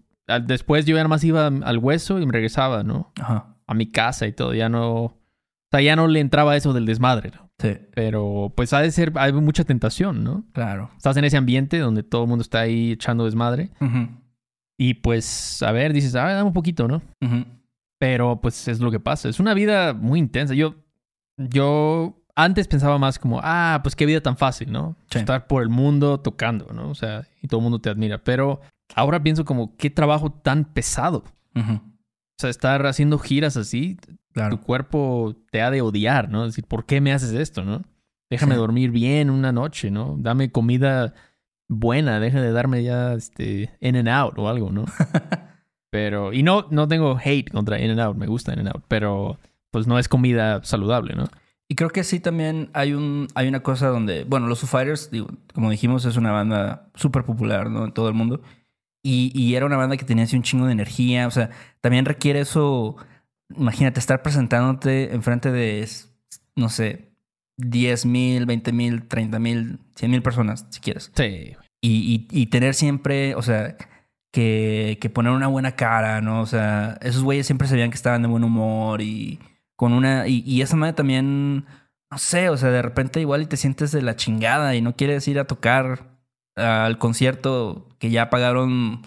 después 0.46 0.86
yo 0.86 0.96
ya 0.96 1.02
nada 1.02 1.10
más 1.10 1.24
iba 1.24 1.48
al 1.48 1.78
hueso 1.80 2.20
y 2.20 2.26
me 2.26 2.32
regresaba, 2.32 2.84
¿no? 2.84 3.12
Ajá. 3.20 3.58
A 3.68 3.74
mi 3.74 3.92
casa 3.92 4.26
y 4.26 4.32
todo. 4.32 4.54
Ya 4.54 4.70
no, 4.70 4.94
o 5.04 5.20
sea, 5.72 5.82
ya 5.82 5.96
no 5.96 6.08
le 6.08 6.22
entraba 6.22 6.56
eso 6.56 6.72
del 6.72 6.86
desmadre, 6.86 7.32
¿no? 7.36 7.50
Sí. 7.60 7.78
Pero 7.94 8.54
pues 8.56 8.72
ha 8.74 8.80
de 8.80 8.92
ser, 8.92 9.12
hay 9.16 9.34
mucha 9.34 9.64
tentación, 9.64 10.24
¿no? 10.24 10.46
Claro. 10.54 10.92
Estás 10.96 11.18
en 11.18 11.26
ese 11.26 11.38
ambiente 11.38 11.78
donde 11.80 12.04
todo 12.04 12.24
el 12.24 12.30
mundo 12.30 12.42
está 12.42 12.62
ahí 12.62 12.94
echando 12.94 13.26
desmadre. 13.26 13.72
Ajá. 13.80 14.10
Y 14.78 14.96
pues, 14.96 15.62
a 15.62 15.72
ver, 15.72 15.94
dices, 15.94 16.16
ah, 16.16 16.34
dame 16.34 16.48
un 16.48 16.54
poquito, 16.54 16.88
¿no? 16.88 17.02
Pero 18.00 18.42
pues 18.42 18.68
es 18.68 18.80
lo 18.80 18.92
que 18.92 19.00
pasa. 19.00 19.30
Es 19.30 19.40
una 19.40 19.54
vida 19.54 19.94
muy 19.94 20.20
intensa. 20.20 20.54
Yo, 20.54 20.76
yo 21.38 22.24
antes 22.36 22.68
pensaba 22.68 22.98
más 22.98 23.20
como, 23.20 23.40
ah, 23.44 23.80
pues 23.84 23.96
qué 23.96 24.06
vida 24.06 24.22
tan 24.22 24.38
fácil, 24.38 24.72
¿no? 24.72 24.96
Estar 25.10 25.48
por 25.48 25.62
el 25.62 25.70
mundo 25.70 26.20
tocando, 26.20 26.74
¿no? 26.74 26.90
O 26.90 26.96
sea, 26.96 27.28
y 27.42 27.48
todo 27.48 27.60
el 27.60 27.64
mundo 27.64 27.80
te 27.80 27.90
admira. 27.90 28.24
Pero 28.24 28.62
ahora 28.96 29.22
pienso 29.22 29.46
como, 29.46 29.76
qué 29.78 29.90
trabajo 29.90 30.32
tan 30.32 30.66
pesado. 30.66 31.24
O 31.56 32.40
sea, 32.40 32.50
estar 32.50 32.86
haciendo 32.86 33.20
giras 33.20 33.58
así, 33.58 33.98
tu 34.50 34.60
cuerpo 34.62 35.36
te 35.52 35.62
ha 35.62 35.70
de 35.70 35.82
odiar, 35.82 36.30
¿no? 36.30 36.46
Es 36.46 36.54
decir, 36.54 36.66
¿por 36.66 36.86
qué 36.86 37.02
me 37.02 37.14
haces 37.14 37.34
esto, 37.34 37.64
no? 37.64 37.84
Déjame 38.30 38.56
dormir 38.56 38.90
bien 38.90 39.30
una 39.30 39.52
noche, 39.52 39.92
¿no? 39.92 40.16
Dame 40.18 40.52
comida 40.52 41.14
buena, 41.70 42.20
deja 42.20 42.42
de 42.42 42.52
darme 42.52 42.84
ya 42.84 43.14
este 43.14 43.70
in 43.80 43.96
and 43.96 44.10
out 44.10 44.38
o 44.38 44.50
algo, 44.50 44.72
¿no? 44.72 44.86
pero, 45.92 46.34
y 46.34 46.42
no, 46.42 46.68
no 46.72 46.88
tengo 46.88 47.20
hate 47.24 47.52
contra 47.52 47.80
in 47.80 47.92
and 47.92 48.00
out, 48.00 48.18
me 48.18 48.26
gusta 48.26 48.54
in 48.54 48.60
and 48.60 48.70
out, 48.70 48.84
pero 48.88 49.38
pues 49.74 49.88
no 49.88 49.98
es 49.98 50.08
comida 50.08 50.64
saludable, 50.64 51.16
¿no? 51.16 51.26
Y 51.68 51.74
creo 51.74 51.90
que 51.90 52.04
sí 52.04 52.20
también 52.20 52.70
hay 52.74 52.94
un 52.94 53.28
hay 53.34 53.48
una 53.48 53.64
cosa 53.64 53.88
donde, 53.88 54.24
bueno, 54.24 54.46
los 54.46 54.60
Foo 54.60 54.68
Fighters, 54.68 55.10
como 55.56 55.72
dijimos, 55.72 56.06
es 56.06 56.16
una 56.16 56.32
banda 56.32 56.92
súper 56.94 57.24
popular, 57.24 57.72
¿no? 57.72 57.86
En 57.86 57.92
todo 57.92 58.08
el 58.08 58.14
mundo. 58.14 58.42
Y, 59.06 59.56
era 59.56 59.66
una 59.66 59.76
banda 59.76 59.98
que 59.98 60.06
tenía 60.06 60.26
así 60.26 60.38
un 60.38 60.44
chingo 60.44 60.68
de 60.68 60.74
energía. 60.74 61.28
O 61.28 61.32
sea, 61.32 61.50
también 61.82 62.06
requiere 62.06 62.40
eso. 62.40 62.96
Imagínate 63.58 64.00
estar 64.00 64.22
presentándote 64.22 65.14
enfrente 65.14 65.52
de, 65.52 65.90
no 66.56 66.70
sé, 66.70 67.12
10 67.58 68.06
mil, 68.06 68.46
20 68.46 68.72
mil, 68.72 69.08
30 69.08 69.40
mil, 69.40 69.80
100 69.96 70.12
mil 70.12 70.22
personas, 70.22 70.68
si 70.70 70.80
quieres. 70.80 71.12
Sí. 71.16 71.56
Y, 71.82 72.28
y, 72.32 72.46
tener 72.46 72.76
siempre, 72.76 73.36
o 73.36 73.42
sea, 73.42 73.76
que, 74.32 75.00
que, 75.02 75.10
poner 75.10 75.34
una 75.34 75.48
buena 75.48 75.76
cara, 75.76 76.22
¿no? 76.22 76.42
O 76.42 76.46
sea, 76.46 76.98
esos 77.02 77.24
güeyes 77.24 77.48
siempre 77.48 77.68
sabían 77.68 77.90
que 77.90 77.98
estaban 77.98 78.22
de 78.22 78.30
buen 78.30 78.44
humor 78.44 79.02
y 79.02 79.40
con 79.76 79.94
una. 79.94 80.28
Y, 80.28 80.44
y 80.46 80.62
esa 80.62 80.76
madre 80.76 80.94
también, 80.94 81.66
no 82.12 82.18
sé, 82.18 82.50
o 82.50 82.58
sea, 82.58 82.70
de 82.70 82.82
repente 82.82 83.22
igual 83.22 83.42
y 83.42 83.46
te 83.46 83.58
sientes 83.58 83.92
de 83.92 84.02
la 84.02 84.16
chingada 84.16 84.76
y 84.76 84.82
no 84.82 84.96
quieres 84.96 85.28
ir 85.28 85.40
a 85.40 85.46
tocar 85.46 86.18
al 86.56 86.98
concierto 86.98 87.90
que 88.00 88.12
ya 88.12 88.30
pagaron 88.30 89.02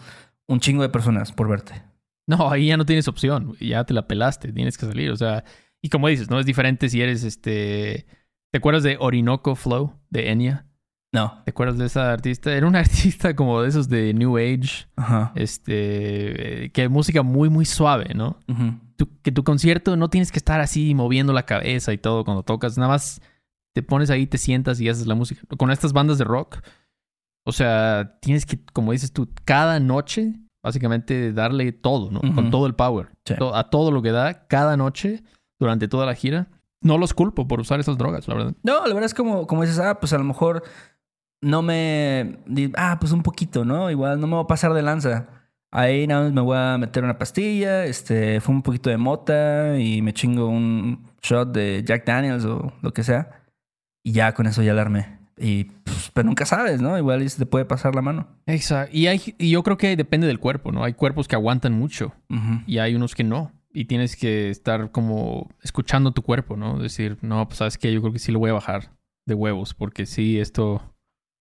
un 0.49 0.61
chingo 0.61 0.83
de 0.83 0.89
personas 0.89 1.33
por 1.33 1.49
verte. 1.49 1.83
No, 2.27 2.51
ahí 2.51 2.69
ya 2.69 2.77
no 2.77 2.85
tienes 2.87 3.07
opción, 3.07 3.55
ya 3.61 3.85
te 3.85 3.95
la 3.95 4.09
pelaste, 4.09 4.53
tienes 4.53 4.77
que 4.77 4.87
salir, 4.87 5.11
o 5.11 5.17
sea, 5.17 5.45
y 5.81 5.91
como 5.91 6.09
dices, 6.09 6.29
no 6.29 6.41
es 6.41 6.47
diferente 6.47 6.89
si 6.89 7.01
eres 7.01 7.23
este, 7.23 8.07
¿te 8.51 8.59
acuerdas 8.59 8.83
de 8.83 8.97
Orinoco 8.99 9.55
Flow 9.55 9.93
de 10.11 10.31
Enya? 10.31 10.67
No. 11.13 11.41
¿Te 11.45 11.53
acuerdas 11.53 11.79
de 11.79 11.87
esa 11.87 12.13
artista? 12.13 12.53
Era 12.53 12.67
una 12.67 12.79
artista 12.81 13.37
como 13.37 13.63
de 13.63 13.69
esos 13.69 13.89
de 13.89 14.13
New 14.13 14.37
Age, 14.39 14.89
Ajá. 14.97 15.31
este, 15.37 16.71
que 16.75 16.89
música 16.89 17.23
muy, 17.23 17.49
muy 17.49 17.65
suave, 17.65 18.13
¿no? 18.15 18.41
Que 19.23 19.33
tu 19.33 19.45
concierto 19.45 19.97
no 19.97 20.11
tienes 20.11 20.33
que 20.33 20.39
estar 20.39 20.61
así 20.61 20.95
moviendo 20.95 21.33
la 21.33 21.45
cabeza 21.45 21.93
y 21.93 21.99
todo 21.99 22.25
cuando 22.25 22.43
tocas, 22.43 22.79
nada 22.79 22.93
más 22.93 23.21
te 23.75 23.83
pones 23.83 24.11
ahí, 24.11 24.27
te 24.27 24.39
sientas 24.39 24.81
y 24.81 24.89
haces 24.89 25.07
la 25.07 25.15
música. 25.15 25.43
Con 25.59 25.71
estas 25.71 25.93
bandas 25.93 26.19
de 26.19 26.25
rock, 26.25 26.59
o 27.45 27.53
sea, 27.53 28.19
tienes 28.21 28.47
que, 28.47 28.65
como 28.73 28.93
dices 28.93 29.13
tú, 29.13 29.29
cada 29.45 29.79
noche, 29.81 30.35
básicamente 30.63 31.33
darle 31.33 31.73
todo, 31.73 32.11
¿no? 32.11 32.21
Con 32.35 32.51
todo 32.51 32.67
el 32.67 32.75
power. 32.75 33.09
A 33.53 33.71
todo 33.71 33.91
lo 33.91 34.03
que 34.03 34.13
da, 34.13 34.47
cada 34.49 34.77
noche, 34.77 35.23
durante 35.59 35.89
toda 35.89 36.07
la 36.07 36.15
gira. 36.15 36.49
No 36.81 36.99
los 36.99 37.15
culpo 37.15 37.47
por 37.47 37.61
usar 37.61 37.81
esas 37.81 37.99
drogas, 37.99 38.27
la 38.29 38.35
verdad. 38.35 38.55
No, 38.63 38.87
la 38.87 38.95
verdad 38.95 39.05
es 39.05 39.15
como, 39.15 39.47
como 39.47 39.63
dices, 39.63 39.79
ah, 39.79 39.99
pues 40.01 40.13
a 40.13 40.19
lo 40.19 40.25
mejor 40.25 40.63
no 41.41 41.63
me. 41.63 42.39
Ah, 42.77 42.97
pues 43.01 43.13
un 43.13 43.23
poquito, 43.23 43.65
¿no? 43.65 43.91
Igual 43.91 44.21
no 44.21 44.27
me 44.27 44.35
voy 44.35 44.45
a 44.45 44.47
pasar 44.47 44.73
de 44.73 44.83
lanza. 44.83 45.29
Ahí 45.73 46.07
nada 46.07 46.25
más 46.25 46.33
me 46.33 46.41
voy 46.41 46.57
a 46.57 46.79
meter 46.79 47.05
una 47.05 47.19
pastilla, 47.19 47.85
este, 47.85 48.41
fue 48.41 48.55
un 48.55 48.63
poquito 48.63 48.89
de 48.89 48.97
mota 48.97 49.79
y 49.79 50.01
me 50.01 50.15
chingo 50.15 50.49
un 50.49 51.05
shot 51.23 51.53
de 51.53 51.83
Jack 51.85 52.07
Daniels 52.07 52.45
o 52.45 52.73
lo 52.83 52.93
que 52.93 53.03
sea. 53.03 53.45
Y 54.05 54.13
ya 54.13 54.33
con 54.33 54.47
eso 54.47 54.63
ya 54.63 54.73
alarmé. 54.73 55.19
Y 55.39 55.65
pues, 55.65 56.11
pero 56.15 56.27
nunca 56.27 56.47
sabes, 56.47 56.81
¿no? 56.81 56.97
Igual 56.97 57.29
se 57.29 57.39
te 57.39 57.47
puede 57.47 57.65
pasar 57.65 57.95
la 57.95 58.03
mano. 58.03 58.29
Exacto. 58.47 58.97
Y, 58.97 59.07
hay, 59.09 59.21
y 59.39 59.51
yo 59.51 59.63
creo 59.63 59.77
que 59.77 59.97
depende 59.97 60.27
del 60.27 60.39
cuerpo, 60.39 60.73
¿no? 60.73 60.85
Hay 60.85 60.95
cuerpos 60.95 61.29
que 61.29 61.37
aguantan 61.37 61.73
mucho 61.73 62.15
y 62.67 62.79
hay 62.79 62.95
unos 62.95 63.15
que 63.15 63.25
no. 63.25 63.53
Y 63.73 63.85
tienes 63.85 64.17
que 64.17 64.49
estar 64.49 64.91
como 64.91 65.51
escuchando 65.63 66.13
tu 66.13 66.23
cuerpo, 66.23 66.57
¿no? 66.57 66.79
Decir, 66.79 67.19
no, 67.21 67.47
pues 67.47 67.59
sabes 67.59 67.77
que 67.77 67.93
yo 67.93 68.01
creo 68.01 68.13
que 68.13 68.19
sí 68.19 68.33
lo 68.33 68.39
voy 68.39 68.51
a 68.51 68.55
bajar 68.55 68.93
de 69.27 69.35
huevos 69.35 69.75
porque 69.75 70.07
sí, 70.07 70.39
esto 70.39 70.95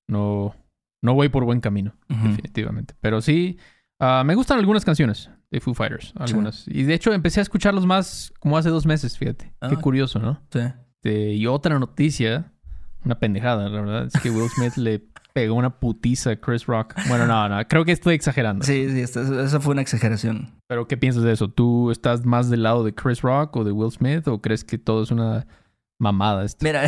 no, 0.09 0.53
no 1.01 1.13
voy 1.13 1.29
por 1.29 1.45
buen 1.45 1.61
camino, 1.61 1.95
definitivamente. 2.09 2.95
Pero 2.99 3.21
sí, 3.21 3.57
ah, 3.99 4.23
me 4.25 4.35
gustan 4.35 4.59
algunas 4.59 4.85
canciones 4.85 5.29
de 5.51 5.59
Foo 5.59 5.73
Fighters, 5.73 6.13
algunas. 6.17 6.67
Y 6.67 6.83
de 6.83 6.93
hecho 6.93 7.13
empecé 7.13 7.39
a 7.39 7.43
escucharlos 7.43 7.85
más 7.85 8.33
como 8.39 8.57
hace 8.57 8.69
dos 8.69 8.85
meses, 8.85 9.17
fíjate. 9.17 9.53
Qué 9.61 9.75
ah. 9.75 9.81
curioso, 9.81 10.19
¿no? 10.19 10.41
Sí. 10.51 10.59
Este, 11.03 11.33
y 11.33 11.47
otra 11.47 11.77
noticia 11.79 12.51
una 13.05 13.19
pendejada, 13.19 13.69
la 13.69 13.81
verdad. 13.81 14.07
Es 14.13 14.21
que 14.21 14.29
Will 14.29 14.49
Smith 14.49 14.75
le 14.77 14.99
pegó 15.33 15.55
una 15.55 15.79
putiza 15.79 16.31
a 16.31 16.35
Chris 16.35 16.65
Rock. 16.65 16.95
Bueno, 17.07 17.27
no, 17.27 17.47
no, 17.47 17.65
creo 17.67 17.85
que 17.85 17.91
estoy 17.91 18.15
exagerando. 18.15 18.65
Sí, 18.65 18.89
sí, 18.89 19.01
eso 19.01 19.61
fue 19.61 19.73
una 19.73 19.81
exageración. 19.81 20.51
Pero, 20.67 20.87
¿qué 20.87 20.97
piensas 20.97 21.23
de 21.23 21.31
eso? 21.31 21.49
¿Tú 21.49 21.91
estás 21.91 22.25
más 22.25 22.49
del 22.49 22.63
lado 22.63 22.83
de 22.83 22.93
Chris 22.93 23.21
Rock 23.21 23.55
o 23.55 23.63
de 23.63 23.71
Will 23.71 23.91
Smith 23.91 24.27
o 24.27 24.41
crees 24.41 24.63
que 24.63 24.77
todo 24.77 25.03
es 25.03 25.11
una 25.11 25.45
mamada? 25.97 26.43
Esto? 26.43 26.63
Mira, 26.65 26.85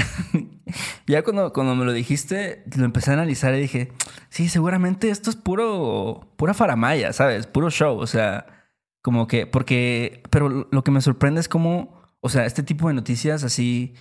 ya 1.07 1.23
cuando, 1.23 1.53
cuando 1.53 1.75
me 1.75 1.85
lo 1.85 1.93
dijiste, 1.93 2.63
lo 2.75 2.85
empecé 2.85 3.11
a 3.11 3.13
analizar 3.13 3.53
y 3.55 3.59
dije, 3.59 3.91
sí, 4.29 4.49
seguramente 4.49 5.09
esto 5.09 5.29
es 5.29 5.35
puro, 5.35 6.33
pura 6.37 6.53
faramaya, 6.53 7.13
¿sabes? 7.13 7.47
Puro 7.47 7.69
show, 7.69 7.97
o 7.97 8.07
sea, 8.07 8.45
como 9.01 9.27
que, 9.27 9.47
porque, 9.47 10.23
pero 10.29 10.67
lo 10.71 10.83
que 10.83 10.91
me 10.91 11.01
sorprende 11.01 11.39
es 11.39 11.49
cómo, 11.49 12.01
o 12.19 12.29
sea, 12.29 12.45
este 12.45 12.63
tipo 12.63 12.87
de 12.87 12.93
noticias 12.93 13.43
así 13.43 13.95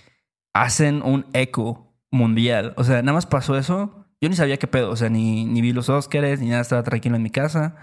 hacen 0.53 1.01
un 1.03 1.25
eco 1.33 1.87
mundial. 2.11 2.73
O 2.77 2.83
sea, 2.83 3.01
nada 3.01 3.13
más 3.13 3.25
pasó 3.25 3.57
eso. 3.57 4.05
Yo 4.21 4.29
ni 4.29 4.35
sabía 4.35 4.57
qué 4.57 4.67
pedo. 4.67 4.91
O 4.91 4.95
sea, 4.95 5.09
ni, 5.09 5.45
ni 5.45 5.61
vi 5.61 5.73
los 5.73 5.89
Oscars, 5.89 6.39
ni 6.39 6.49
nada. 6.49 6.61
Estaba 6.61 6.83
tranquilo 6.83 7.15
en 7.15 7.23
mi 7.23 7.29
casa. 7.29 7.75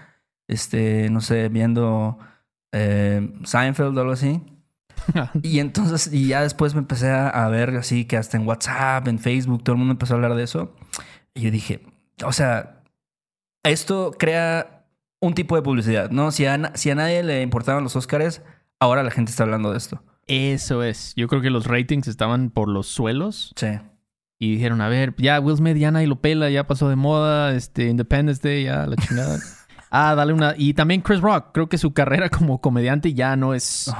Este, 0.47 1.09
no 1.09 1.21
sé, 1.21 1.49
viendo 1.49 2.19
eh, 2.71 3.33
Seinfeld 3.43 3.97
o 3.97 4.01
algo 4.01 4.13
así. 4.13 4.41
y 5.41 5.59
entonces, 5.59 6.11
y 6.11 6.27
ya 6.27 6.41
después 6.41 6.73
me 6.73 6.79
empecé 6.79 7.09
a, 7.09 7.47
ver 7.49 7.71
así 7.77 8.05
que 8.05 8.17
hasta 8.17 8.37
en 8.37 8.47
WhatsApp, 8.47 9.07
en 9.07 9.19
Facebook, 9.19 9.63
todo 9.63 9.73
el 9.73 9.79
mundo 9.79 9.93
empezó 9.93 10.13
a 10.13 10.17
hablar 10.17 10.35
de 10.35 10.43
eso. 10.43 10.73
Y 11.33 11.41
yo 11.41 11.51
dije, 11.51 11.85
o 12.23 12.31
sea, 12.31 12.81
esto 13.63 14.15
crea 14.17 14.85
un 15.19 15.33
tipo 15.33 15.55
de 15.55 15.61
publicidad, 15.61 16.11
¿no? 16.11 16.31
Si 16.31 16.45
a, 16.45 16.71
si 16.75 16.89
a 16.89 16.95
nadie 16.95 17.23
le 17.23 17.41
importaban 17.41 17.83
los 17.83 17.95
Oscars, 17.95 18.41
ahora 18.79 19.03
la 19.03 19.11
gente 19.11 19.31
está 19.31 19.43
hablando 19.43 19.71
de 19.71 19.77
esto. 19.77 20.01
Eso 20.27 20.83
es. 20.83 21.13
Yo 21.15 21.27
creo 21.27 21.41
que 21.41 21.49
los 21.49 21.67
ratings 21.67 22.07
estaban 22.07 22.49
por 22.49 22.67
los 22.67 22.87
suelos. 22.87 23.53
Sí. 23.55 23.79
Y 24.39 24.55
dijeron, 24.55 24.81
a 24.81 24.89
ver, 24.89 25.15
ya 25.17 25.39
Will 25.39 25.57
Smith 25.57 25.77
ya 25.77 25.91
nadie 25.91 26.07
lo 26.07 26.19
pela, 26.19 26.49
ya 26.49 26.67
pasó 26.67 26.89
de 26.89 26.95
moda, 26.95 27.53
este, 27.53 27.87
Independence 27.87 28.41
Day, 28.47 28.65
ya 28.65 28.85
la 28.85 28.95
chingada. 28.95 29.39
ah, 29.91 30.13
dale 30.15 30.33
una. 30.33 30.55
Y 30.57 30.73
también 30.73 31.01
Chris 31.01 31.21
Rock, 31.21 31.51
creo 31.53 31.69
que 31.69 31.77
su 31.77 31.93
carrera 31.93 32.29
como 32.29 32.59
comediante 32.59 33.13
ya 33.13 33.35
no 33.35 33.53
es 33.53 33.91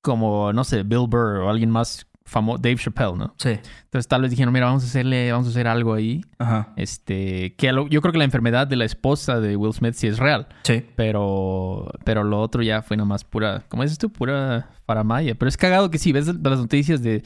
como, 0.00 0.52
no 0.52 0.64
sé, 0.64 0.82
Bill 0.82 1.06
Burr 1.08 1.38
o 1.38 1.50
alguien 1.50 1.70
más 1.70 2.06
famoso, 2.24 2.58
Dave 2.62 2.76
Chappelle, 2.76 3.16
¿no? 3.16 3.34
Sí. 3.38 3.50
Entonces 3.84 4.06
tal 4.06 4.22
vez 4.22 4.30
dijeron, 4.30 4.52
mira, 4.52 4.66
vamos 4.66 4.84
a 4.84 4.86
hacerle, 4.86 5.32
vamos 5.32 5.48
a 5.48 5.50
hacer 5.50 5.66
algo 5.66 5.94
ahí. 5.94 6.22
Ajá. 6.38 6.72
Este, 6.76 7.54
que 7.56 7.66
yo 7.66 8.00
creo 8.00 8.12
que 8.12 8.18
la 8.18 8.24
enfermedad 8.24 8.66
de 8.66 8.76
la 8.76 8.84
esposa 8.84 9.40
de 9.40 9.56
Will 9.56 9.72
Smith 9.72 9.94
sí 9.94 10.06
es 10.06 10.18
real. 10.18 10.48
Sí. 10.62 10.84
Pero, 10.96 11.90
pero 12.04 12.24
lo 12.24 12.40
otro 12.40 12.62
ya 12.62 12.82
fue 12.82 12.96
nomás 12.96 13.24
pura, 13.24 13.64
¿cómo 13.68 13.82
dices 13.82 13.98
tú? 13.98 14.10
Pura 14.10 14.70
faramaya. 14.86 15.34
Pero 15.34 15.48
es 15.48 15.56
cagado 15.56 15.90
que 15.90 15.98
sí, 15.98 16.12
ves 16.12 16.26
las 16.26 16.58
noticias 16.58 17.02
de 17.02 17.22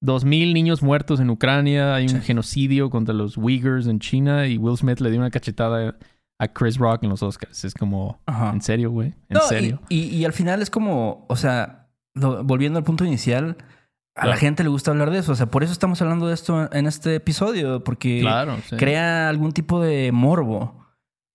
Dos 0.00 0.26
mil 0.26 0.52
niños 0.52 0.82
muertos 0.82 1.20
en 1.20 1.30
Ucrania, 1.30 1.94
hay 1.94 2.06
un 2.06 2.20
genocidio 2.20 2.90
contra 2.90 3.14
los 3.14 3.38
Uyghurs 3.38 3.86
en 3.86 3.98
China 3.98 4.46
y 4.46 4.58
Will 4.58 4.76
Smith 4.76 5.00
le 5.00 5.10
dio 5.10 5.18
una 5.18 5.30
cachetada 5.30 5.96
a 6.38 6.48
Chris 6.48 6.76
Rock 6.76 7.02
en 7.04 7.08
los 7.08 7.22
Oscars. 7.22 7.64
Es 7.64 7.72
como, 7.72 8.20
¿en 8.26 8.60
serio, 8.60 8.90
güey? 8.90 9.14
¿En 9.30 9.40
serio? 9.40 9.80
Y, 9.88 10.22
al 10.26 10.34
final 10.34 10.60
es 10.60 10.68
como, 10.68 11.24
o 11.30 11.36
sea, 11.36 11.85
volviendo 12.16 12.78
al 12.78 12.84
punto 12.84 13.04
inicial, 13.04 13.56
a 14.14 14.26
la 14.26 14.36
gente 14.36 14.62
le 14.62 14.70
gusta 14.70 14.90
hablar 14.90 15.10
de 15.10 15.18
eso. 15.18 15.32
O 15.32 15.34
sea, 15.34 15.46
por 15.46 15.62
eso 15.62 15.72
estamos 15.72 16.00
hablando 16.00 16.26
de 16.26 16.34
esto 16.34 16.72
en 16.72 16.86
este 16.86 17.16
episodio, 17.16 17.84
porque 17.84 18.26
crea 18.76 19.28
algún 19.28 19.52
tipo 19.52 19.80
de 19.80 20.10
morbo. 20.12 20.86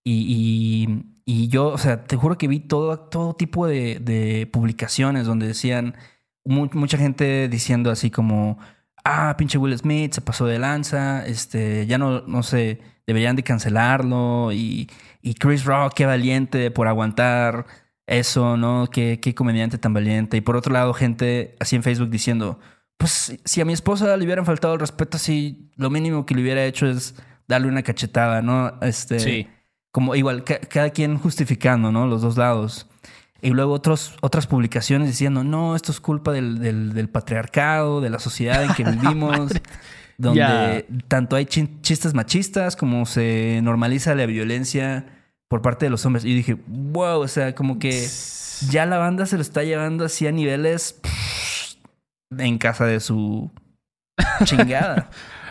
Y, 0.03 1.03
y, 1.25 1.47
yo, 1.47 1.67
o 1.67 1.77
sea, 1.77 2.03
te 2.03 2.15
juro 2.15 2.37
que 2.37 2.47
vi 2.47 2.59
todo, 2.59 2.99
todo 2.99 3.35
tipo 3.35 3.67
de, 3.67 3.99
de 3.99 4.49
publicaciones 4.51 5.27
donde 5.27 5.47
decían 5.47 5.95
mucha 6.43 6.97
gente 6.97 7.47
diciendo 7.47 7.91
así 7.91 8.09
como, 8.09 8.57
ah, 9.03 9.35
pinche 9.37 9.57
Will 9.57 9.77
Smith 9.77 10.13
se 10.13 10.21
pasó 10.21 10.45
de 10.45 10.59
lanza, 10.59 11.25
este, 11.25 11.85
ya 11.85 11.99
no, 11.99 12.21
no 12.21 12.41
sé, 12.43 12.81
deberían 13.05 13.35
de 13.35 13.43
cancelarlo 13.43 14.51
y, 14.51 14.89
y 15.21 15.35
Chris 15.35 15.65
Rock, 15.65 15.93
qué 15.93 16.05
valiente 16.05 16.71
por 16.71 16.87
aguantar 16.87 17.65
eso, 18.07 18.57
¿no? 18.57 18.87
Qué, 18.91 19.19
qué 19.21 19.33
comediante 19.35 19.77
tan 19.77 19.93
valiente. 19.93 20.37
Y 20.37 20.41
por 20.41 20.55
otro 20.55 20.73
lado, 20.73 20.93
gente 20.93 21.55
así 21.59 21.75
en 21.75 21.83
Facebook 21.83 22.09
diciendo, 22.09 22.59
pues 22.97 23.39
si 23.43 23.61
a 23.61 23.65
mi 23.65 23.73
esposa 23.73 24.15
le 24.17 24.25
hubieran 24.25 24.45
faltado 24.45 24.73
el 24.73 24.79
respeto 24.79 25.17
así, 25.17 25.71
lo 25.75 25.89
mínimo 25.89 26.25
que 26.25 26.35
le 26.35 26.41
hubiera 26.41 26.63
hecho 26.65 26.87
es 26.87 27.15
darle 27.47 27.67
una 27.67 27.83
cachetada, 27.83 28.41
¿no? 28.41 28.73
Este, 28.81 29.19
sí. 29.19 29.47
Como 29.91 30.15
igual, 30.15 30.43
cada 30.43 30.89
quien 30.91 31.17
justificando, 31.17 31.91
¿no? 31.91 32.07
Los 32.07 32.21
dos 32.21 32.37
lados. 32.37 32.87
Y 33.41 33.49
luego 33.49 33.73
otros, 33.73 34.13
otras 34.21 34.45
publicaciones 34.45 35.07
diciendo, 35.07 35.43
no, 35.43 35.75
esto 35.75 35.91
es 35.91 35.99
culpa 35.99 36.31
del, 36.31 36.59
del, 36.93 37.09
patriarcado, 37.09 37.99
de 37.99 38.09
la 38.09 38.19
sociedad 38.19 38.63
en 38.63 38.73
que 38.73 38.83
vivimos, 38.91 39.51
donde 40.17 40.85
tanto 41.07 41.35
hay 41.35 41.45
chistes 41.45 42.13
machistas 42.13 42.75
como 42.75 43.05
se 43.05 43.59
normaliza 43.63 44.13
la 44.13 44.27
violencia 44.27 45.20
por 45.51 45.61
parte 45.61 45.85
de 45.85 45.89
los 45.89 46.05
hombres. 46.05 46.23
Y 46.23 46.33
dije, 46.33 46.57
wow, 46.65 47.19
o 47.19 47.27
sea, 47.27 47.53
como 47.53 47.77
que 47.77 48.07
ya 48.69 48.85
la 48.85 48.97
banda 48.97 49.25
se 49.25 49.35
lo 49.35 49.41
está 49.41 49.63
llevando 49.63 50.05
así 50.05 50.25
a 50.25 50.31
niveles 50.31 51.01
en 52.37 52.57
casa 52.57 52.85
de 52.85 53.01
su 53.01 53.51
chingada. 54.45 55.09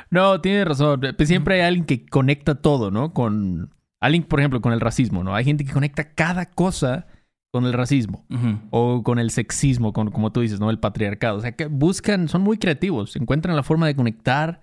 no, 0.09 0.41
tiene 0.41 0.65
razón. 0.65 1.03
Pues 1.15 1.29
siempre 1.29 1.57
hay 1.57 1.69
alguien 1.69 1.85
que 1.85 2.07
conecta 2.07 2.55
todo, 2.55 2.91
¿no? 2.91 3.13
Con 3.13 3.75
alguien, 4.01 4.23
por 4.23 4.41
ejemplo, 4.41 4.63
con 4.63 4.73
el 4.73 4.81
racismo, 4.81 5.23
¿no? 5.23 5.35
Hay 5.35 5.45
gente 5.45 5.67
que 5.67 5.73
conecta 5.73 6.15
cada 6.15 6.47
cosa 6.47 7.07
con 7.53 7.67
el 7.67 7.75
racismo 7.75 8.25
o 8.71 9.03
con 9.03 9.19
el 9.19 9.31
sexismo, 9.31 9.93
con, 9.93 10.11
como 10.11 10.33
tú 10.33 10.41
dices, 10.41 10.61
¿no? 10.61 10.71
El 10.71 10.79
patriarcado. 10.79 11.37
O 11.37 11.41
sea, 11.43 11.53
que 11.53 11.67
buscan, 11.67 12.27
son 12.29 12.41
muy 12.41 12.57
creativos, 12.57 13.17
encuentran 13.17 13.55
la 13.55 13.63
forma 13.63 13.87
de 13.87 13.97
conectar 13.97 14.63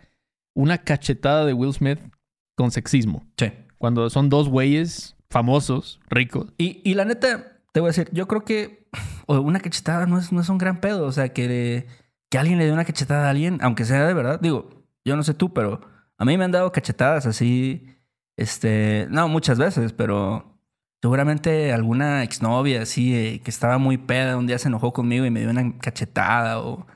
una 0.56 0.80
cachetada 0.80 1.46
de 1.46 1.54
Will 1.54 1.74
Smith 1.74 2.00
con 2.56 2.72
sexismo. 2.72 3.24
Sí. 3.38 3.52
Cuando 3.78 4.10
son 4.10 4.30
dos 4.30 4.50
güeyes 4.50 5.14
famosos, 5.38 6.00
ricos. 6.10 6.48
Y, 6.58 6.82
y 6.84 6.96
la 6.96 7.06
neta, 7.06 7.60
te 7.72 7.80
voy 7.80 7.90
a 7.90 7.92
decir, 7.92 8.10
yo 8.12 8.28
creo 8.28 8.44
que 8.44 8.88
una 9.28 9.60
cachetada 9.60 10.08
no 10.08 10.18
es, 10.18 10.32
no 10.32 10.42
es 10.42 10.50
un 10.50 10.58
gran 10.58 10.82
pedo. 10.82 11.06
O 11.06 11.12
sea, 11.12 11.30
que, 11.30 11.86
que 12.30 12.38
alguien 12.40 12.58
le 12.58 12.66
dé 12.66 12.72
una 12.72 12.86
cachetada 12.86 13.28
a 13.28 13.30
alguien, 13.30 13.60
aunque 13.62 13.86
sea 13.86 14.08
de 14.08 14.16
verdad. 14.16 14.40
Digo, 14.42 14.70
yo 15.06 15.16
no 15.16 15.22
sé 15.22 15.36
tú, 15.36 15.54
pero 15.54 15.82
a 16.18 16.26
mí 16.26 16.36
me 16.40 16.46
han 16.46 16.52
dado 16.52 16.72
cachetadas 16.72 17.28
así. 17.28 17.86
Este, 18.36 19.06
no, 19.12 19.28
muchas 19.28 19.60
veces, 19.60 19.94
pero 19.94 20.60
seguramente 21.04 21.72
alguna 21.72 22.24
exnovia 22.24 22.82
así 22.82 23.16
eh, 23.16 23.42
que 23.44 23.52
estaba 23.52 23.78
muy 23.78 24.00
peda 24.00 24.38
un 24.38 24.48
día 24.48 24.58
se 24.58 24.70
enojó 24.70 24.92
conmigo 24.94 25.26
y 25.26 25.30
me 25.30 25.42
dio 25.42 25.52
una 25.52 25.78
cachetada 25.78 26.60
o 26.60 26.88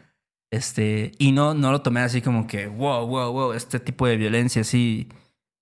este 0.50 1.12
y 1.20 1.32
no 1.32 1.54
no 1.54 1.72
lo 1.72 1.84
tomé 1.84 2.02
así 2.02 2.20
como 2.22 2.48
que 2.48 2.66
wow 2.68 3.06
wow 3.06 3.32
wow 3.32 3.54
este 3.54 3.80
tipo 3.80 4.08
de 4.08 4.18
violencia 4.18 4.64
así 4.64 5.08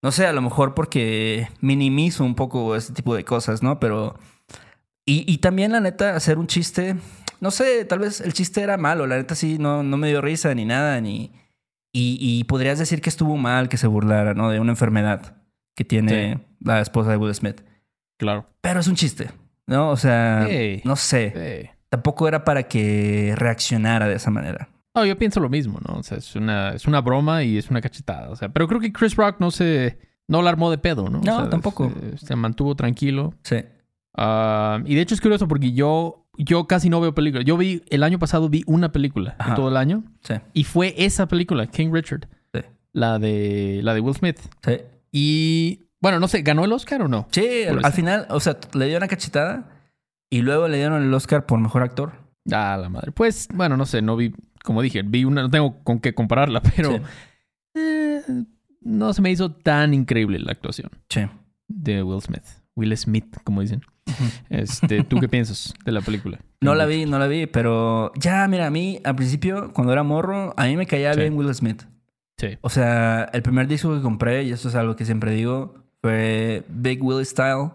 no 0.01 0.12
sé 0.12 0.25
a 0.25 0.33
lo 0.33 0.41
mejor 0.41 0.73
porque 0.73 1.47
minimizo 1.62 2.23
un 2.23 2.35
poco 2.35 2.75
este 2.75 2.93
tipo 2.93 3.15
de 3.15 3.23
cosas 3.23 3.63
no 3.63 3.79
pero 3.79 4.17
y, 5.05 5.31
y 5.31 5.38
también 5.39 5.71
la 5.71 5.79
neta 5.79 6.15
hacer 6.15 6.38
un 6.38 6.47
chiste 6.47 6.95
no 7.39 7.51
sé 7.51 7.85
tal 7.85 7.99
vez 7.99 8.21
el 8.21 8.33
chiste 8.33 8.62
era 8.62 8.77
malo 8.77 9.07
la 9.07 9.17
neta 9.17 9.35
sí 9.35 9.57
no 9.59 9.83
no 9.83 9.97
me 9.97 10.09
dio 10.09 10.21
risa 10.21 10.53
ni 10.55 10.65
nada 10.65 10.99
ni 11.01 11.31
y, 11.91 12.17
y 12.19 12.43
podrías 12.43 12.77
decir 12.79 13.01
que 13.01 13.09
estuvo 13.09 13.35
mal 13.38 13.69
que 13.69 13.77
se 13.77 13.88
burlara 13.88 14.33
no 14.33 14.49
de 14.49 14.59
una 14.59 14.71
enfermedad 14.71 15.38
que 15.75 15.85
tiene 15.85 16.45
la 16.59 16.81
esposa 16.81 17.12
de 17.12 17.17
Will 17.17 17.33
Smith 17.33 17.62
Claro. 18.19 18.45
Pero 18.59 18.81
es 18.81 18.88
un 18.88 18.95
chiste, 18.95 19.31
¿no? 19.65 19.89
O 19.89 19.97
sea, 19.97 20.47
no 20.83 20.95
sé. 20.97 21.71
Tampoco 21.88 22.27
era 22.27 22.43
para 22.43 22.63
que 22.63 23.33
reaccionara 23.35 24.07
de 24.07 24.15
esa 24.15 24.29
manera. 24.29 24.68
No, 24.95 25.06
yo 25.06 25.17
pienso 25.17 25.39
lo 25.39 25.49
mismo, 25.49 25.80
¿no? 25.88 25.99
O 25.99 26.04
sea, 26.04 26.17
es 26.17 26.36
una, 26.36 26.69
es 26.69 26.86
una 26.86 27.02
broma 27.02 27.43
y 27.43 27.58
es 27.58 27.69
una 27.69 27.82
cachetada. 27.82 28.30
O 28.30 28.36
sea, 28.36 28.49
pero 28.49 28.67
creo 28.67 28.80
que 28.80 28.91
Chris 28.91 29.15
Rock 29.15 29.38
no 29.39 29.52
se. 29.52 29.99
No 30.28 30.41
la 30.41 30.49
armó 30.52 30.69
de 30.69 30.78
pedo, 30.78 31.10
¿no? 31.10 31.21
No, 31.21 31.49
tampoco. 31.49 31.91
Se, 32.17 32.36
mantuvo 32.36 32.75
tranquilo. 32.75 33.34
Sí. 33.43 33.58
Ah, 34.15 34.80
y 34.86 34.95
de 34.95 35.02
hecho 35.02 35.15
es 35.15 35.21
curioso 35.21 35.47
porque 35.47 35.71
yo, 35.71 36.28
yo 36.38 36.67
casi 36.67 36.89
no 36.89 37.02
veo 37.02 37.15
películas. 37.15 37.45
Yo 37.45 37.58
vi, 37.58 37.84
el 37.89 38.04
año 38.04 38.19
pasado 38.19 38.47
vi 38.47 38.63
una 38.67 38.91
película 38.91 39.36
en 39.47 39.56
todo 39.56 39.69
el 39.69 39.78
año. 39.78 40.04
Sí. 40.21 40.36
Y 40.54 40.65
fue 40.65 40.93
esa 40.97 41.28
película, 41.28 41.67
King 41.67 41.89
Richard. 41.91 42.28
Sí. 42.54 42.62
La 42.93 43.17
de, 43.17 43.82
la 43.84 43.95
de 43.95 44.02
Will 44.02 44.15
Smith. 44.15 44.39
Sí. 44.63 44.78
Y 45.12 45.89
bueno, 46.02 46.19
no 46.19 46.28
sé, 46.28 46.41
¿ganó 46.41 46.63
el 46.63 46.71
Oscar 46.71 47.02
o 47.02 47.08
no? 47.08 47.28
Sí, 47.32 47.63
al, 47.65 47.93
final, 47.93 48.25
o 48.30 48.39
sea, 48.39 48.58
le 48.73 48.88
dio 48.88 48.97
una 48.97 49.08
cachetada 49.08 49.69
y 50.30 50.41
luego 50.41 50.67
le 50.67 50.78
dieron 50.78 51.04
el 51.04 51.13
Oscar 51.13 51.45
por 51.45 51.60
mejor 51.60 51.84
actor. 51.84 52.13
Ah, 52.52 52.78
la 52.80 52.89
madre. 52.89 53.12
Pues, 53.12 53.47
bueno, 53.54 53.75
no 53.75 53.86
sé, 53.86 54.02
no 54.02 54.15
vi, 54.15 54.34
como 54.63 54.82
dije, 54.82 55.02
vi 55.04 55.26
una, 55.26 55.41
no 55.41 55.50
tengo 55.50 55.84
con 55.84 56.00
qué 56.00 56.13
compararla, 56.13 56.62
pero 56.76 57.00
eh, 57.76 58.22
no 58.82 59.13
se 59.13 59.22
me 59.22 59.32
hizo 59.32 59.52
tan 59.52 59.93
increíble 59.93 60.39
la 60.39 60.52
actuación. 60.52 60.91
Sí. 61.10 61.22
De 61.67 62.04
Will 62.04 62.22
Smith. 62.22 62.43
Will 62.76 62.95
Smith, 62.98 63.38
como 63.43 63.62
dicen. 63.62 63.82
Este, 64.50 65.04
¿tú 65.04 65.19
qué 65.19 65.30
piensas 65.30 65.74
de 65.86 65.91
la 65.91 66.02
película? 66.02 66.39
No 66.62 66.76
la 66.76 66.86
vi, 66.86 67.06
no 67.06 67.19
la 67.19 67.28
vi, 67.28 67.45
pero 67.45 68.12
ya, 68.15 68.48
mira, 68.48 68.67
a 68.67 68.72
mí 68.72 69.00
al 69.04 69.15
principio, 69.15 69.72
cuando 69.74 69.93
era 69.93 70.04
morro, 70.04 70.54
a 70.58 70.65
mí 70.65 70.76
me 70.76 70.86
caía 70.88 71.13
bien 71.13 71.38
Will 71.38 71.54
Smith. 71.54 71.84
Sí. 72.38 72.58
O 72.62 72.69
sea, 72.69 73.30
el 73.34 73.41
primer 73.41 73.67
disco 73.67 73.93
que 73.93 74.02
compré, 74.02 74.43
y 74.43 74.52
esto 74.52 74.69
es 74.69 74.76
algo 74.76 74.95
que 74.95 75.06
siempre 75.06 75.34
digo, 75.34 75.76
fue 76.02 76.63
Big 76.69 77.04
Willie 77.04 77.26
Style, 77.26 77.72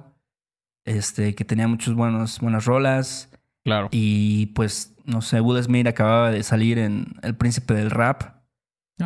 este, 0.85 1.35
que 1.35 1.45
tenía 1.45 1.69
muchas 1.69 1.95
buenos, 1.95 2.41
buenas 2.41 2.65
rolas. 2.65 3.31
Claro. 3.65 3.89
Y 3.91 4.47
pues, 4.47 4.95
no 5.05 5.23
sé, 5.23 5.41
Will 5.41 5.63
Smith 5.63 5.87
acababa 5.87 6.31
de 6.31 6.43
salir 6.43 6.79
en 6.79 7.15
El 7.23 7.35
Príncipe 7.35 7.75
del 7.75 7.91
Rap, 7.91 8.23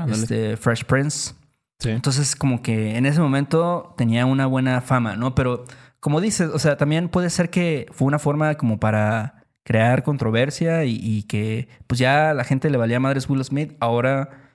este, 0.09 0.57
Fresh 0.57 0.85
Prince. 0.85 1.35
Sí. 1.79 1.90
Entonces, 1.90 2.35
como 2.35 2.61
que 2.61 2.97
en 2.97 3.07
ese 3.07 3.21
momento 3.21 3.94
tenía 3.97 4.27
una 4.27 4.47
buena 4.47 4.81
fama, 4.81 5.16
¿no? 5.16 5.35
Pero, 5.35 5.64
como 6.01 6.21
dices, 6.21 6.51
o 6.53 6.59
sea, 6.59 6.77
también 6.77 7.09
puede 7.09 7.31
ser 7.31 7.51
que 7.51 7.87
fue 7.92 8.07
una 8.07 8.18
forma 8.18 8.57
como 8.57 8.81
para 8.81 9.44
crear 9.64 10.03
controversia 10.03 10.85
y, 10.85 11.23
que, 11.25 11.68
pues 11.87 11.99
ya 11.99 12.33
la 12.35 12.42
gente 12.42 12.71
le 12.71 12.79
valía 12.79 12.99
madres 13.01 13.29
Will 13.29 13.44
Smith. 13.44 13.77
Ahora, 13.81 14.55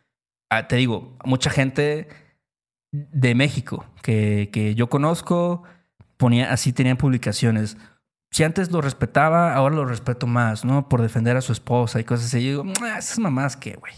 ah, 0.49 0.67
te 0.67 0.75
digo, 0.75 1.17
mucha 1.23 1.49
gente 1.49 2.07
de 2.91 3.35
México 3.35 3.85
que, 4.01 4.49
que 4.51 4.75
yo 4.75 4.89
conozco, 4.89 5.63
ponía, 6.17 6.51
así 6.51 6.73
tenían 6.73 6.97
publicaciones. 6.97 7.77
Si 8.33 8.43
antes 8.43 8.71
lo 8.71 8.81
respetaba, 8.81 9.53
ahora 9.53 9.75
lo 9.75 9.85
respeto 9.85 10.25
más, 10.25 10.65
¿no? 10.65 10.89
Por 10.89 11.03
defender 11.03 11.37
a 11.37 11.41
su 11.41 11.51
esposa 11.51 11.99
y 11.99 12.03
cosas 12.03 12.25
así. 12.25 12.43
Yo 12.43 12.63
digo, 12.63 12.73
esas 12.97 13.19
mamás 13.19 13.55
que, 13.55 13.75
güey. 13.75 13.93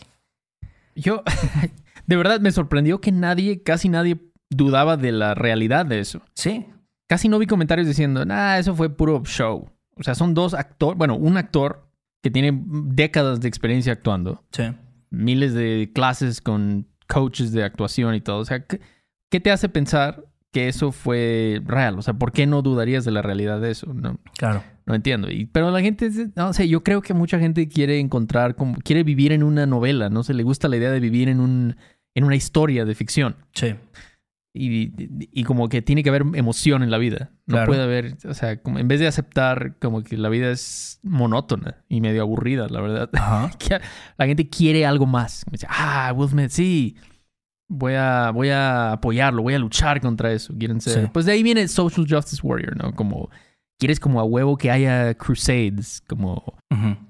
Yo, 0.93 1.23
de 2.05 2.15
verdad, 2.17 2.41
me 2.41 2.51
sorprendió 2.51 2.99
que 2.99 3.13
nadie, 3.13 3.63
casi 3.63 3.87
nadie 3.87 4.19
dudaba 4.49 4.97
de 4.97 5.13
la 5.13 5.35
realidad 5.35 5.85
de 5.85 6.01
eso. 6.01 6.21
Sí. 6.33 6.65
Casi 7.07 7.29
no 7.29 7.39
vi 7.39 7.47
comentarios 7.47 7.87
diciendo, 7.87 8.25
nah, 8.25 8.57
eso 8.57 8.75
fue 8.75 8.89
puro 8.89 9.23
show. 9.23 9.69
O 9.95 10.03
sea, 10.03 10.15
son 10.15 10.33
dos 10.33 10.53
actores, 10.53 10.97
bueno, 10.97 11.15
un 11.15 11.37
actor 11.37 11.87
que 12.21 12.29
tiene 12.29 12.61
décadas 12.65 13.39
de 13.39 13.47
experiencia 13.47 13.93
actuando. 13.93 14.43
Sí. 14.51 14.63
Miles 15.11 15.53
de 15.53 15.91
clases 15.95 16.41
con 16.41 16.89
coaches 17.07 17.53
de 17.53 17.63
actuación 17.63 18.15
y 18.15 18.19
todo. 18.19 18.39
O 18.39 18.45
sea, 18.45 18.65
¿qué, 18.65 19.39
te 19.39 19.49
hace 19.49 19.69
pensar 19.69 20.25
que 20.55 20.69
eso 20.69 20.93
fue 20.93 21.61
real? 21.65 21.99
O 21.99 22.01
sea, 22.01 22.13
¿por 22.13 22.31
qué 22.31 22.47
no 22.47 22.61
dudarías 22.61 23.03
de 23.03 23.11
la 23.11 23.21
realidad 23.21 23.59
de 23.59 23.71
eso? 23.71 23.93
No, 23.93 24.17
claro. 24.37 24.63
No 24.85 24.95
entiendo. 24.95 25.29
Y, 25.29 25.47
pero 25.47 25.69
la 25.69 25.81
gente, 25.81 26.09
no 26.33 26.53
sé, 26.53 26.69
yo 26.69 26.81
creo 26.81 27.01
que 27.01 27.13
mucha 27.13 27.39
gente 27.39 27.67
quiere 27.67 27.99
encontrar, 27.99 28.55
como, 28.55 28.77
quiere 28.77 29.03
vivir 29.03 29.33
en 29.33 29.43
una 29.43 29.65
novela, 29.65 30.09
no 30.09 30.23
se 30.23 30.33
le 30.33 30.43
gusta 30.43 30.69
la 30.69 30.77
idea 30.77 30.91
de 30.91 31.01
vivir 31.01 31.27
en, 31.27 31.41
un, 31.41 31.75
en 32.13 32.23
una 32.23 32.37
historia 32.37 32.85
de 32.85 32.95
ficción. 32.95 33.35
Sí. 33.53 33.75
Y, 34.53 34.93
y, 35.29 35.43
como 35.43 35.67
que 35.67 35.81
tiene 35.81 36.03
que 36.03 36.07
haber 36.07 36.23
emoción 36.35 36.83
en 36.83 36.89
la 36.89 36.99
vida. 36.99 37.31
No 37.47 37.65
puede 37.65 37.83
haber, 37.83 38.15
o 38.23 38.33
sea, 38.33 38.61
como 38.61 38.79
en 38.79 38.87
vez 38.87 39.01
de 39.01 39.07
aceptar 39.07 39.75
como 39.79 40.03
que 40.03 40.15
la 40.15 40.29
vida 40.29 40.49
es 40.51 41.01
monótona 41.03 41.83
y 41.89 41.99
medio 41.99 42.21
aburrida, 42.21 42.69
la 42.69 42.79
verdad. 42.79 43.09
la 44.17 44.25
gente 44.25 44.47
quiere 44.47 44.85
algo 44.85 45.05
más. 45.05 45.43
Me 45.47 45.57
dice, 45.57 45.67
ah, 45.69 46.13
Will 46.15 46.29
Smith, 46.29 46.51
sí, 46.51 46.95
voy 47.67 47.93
a, 47.93 48.31
voy 48.31 48.49
a 48.49 48.93
apoyarlo, 48.93 49.41
voy 49.41 49.53
a 49.53 49.59
luchar 49.59 50.01
contra 50.01 50.31
eso. 50.31 50.53
Quieren 50.57 50.81
ser. 50.81 51.11
Pues 51.11 51.25
de 51.25 51.33
ahí 51.33 51.43
viene 51.43 51.67
Social 51.67 52.05
Justice 52.09 52.41
Warrior, 52.43 52.77
¿no? 52.77 52.95
Como 52.95 53.29
quieres 53.79 53.99
como 53.99 54.19
a 54.19 54.23
huevo 54.23 54.57
que 54.57 54.71
haya 54.71 55.13
crusades, 55.15 56.01
como 56.07 56.57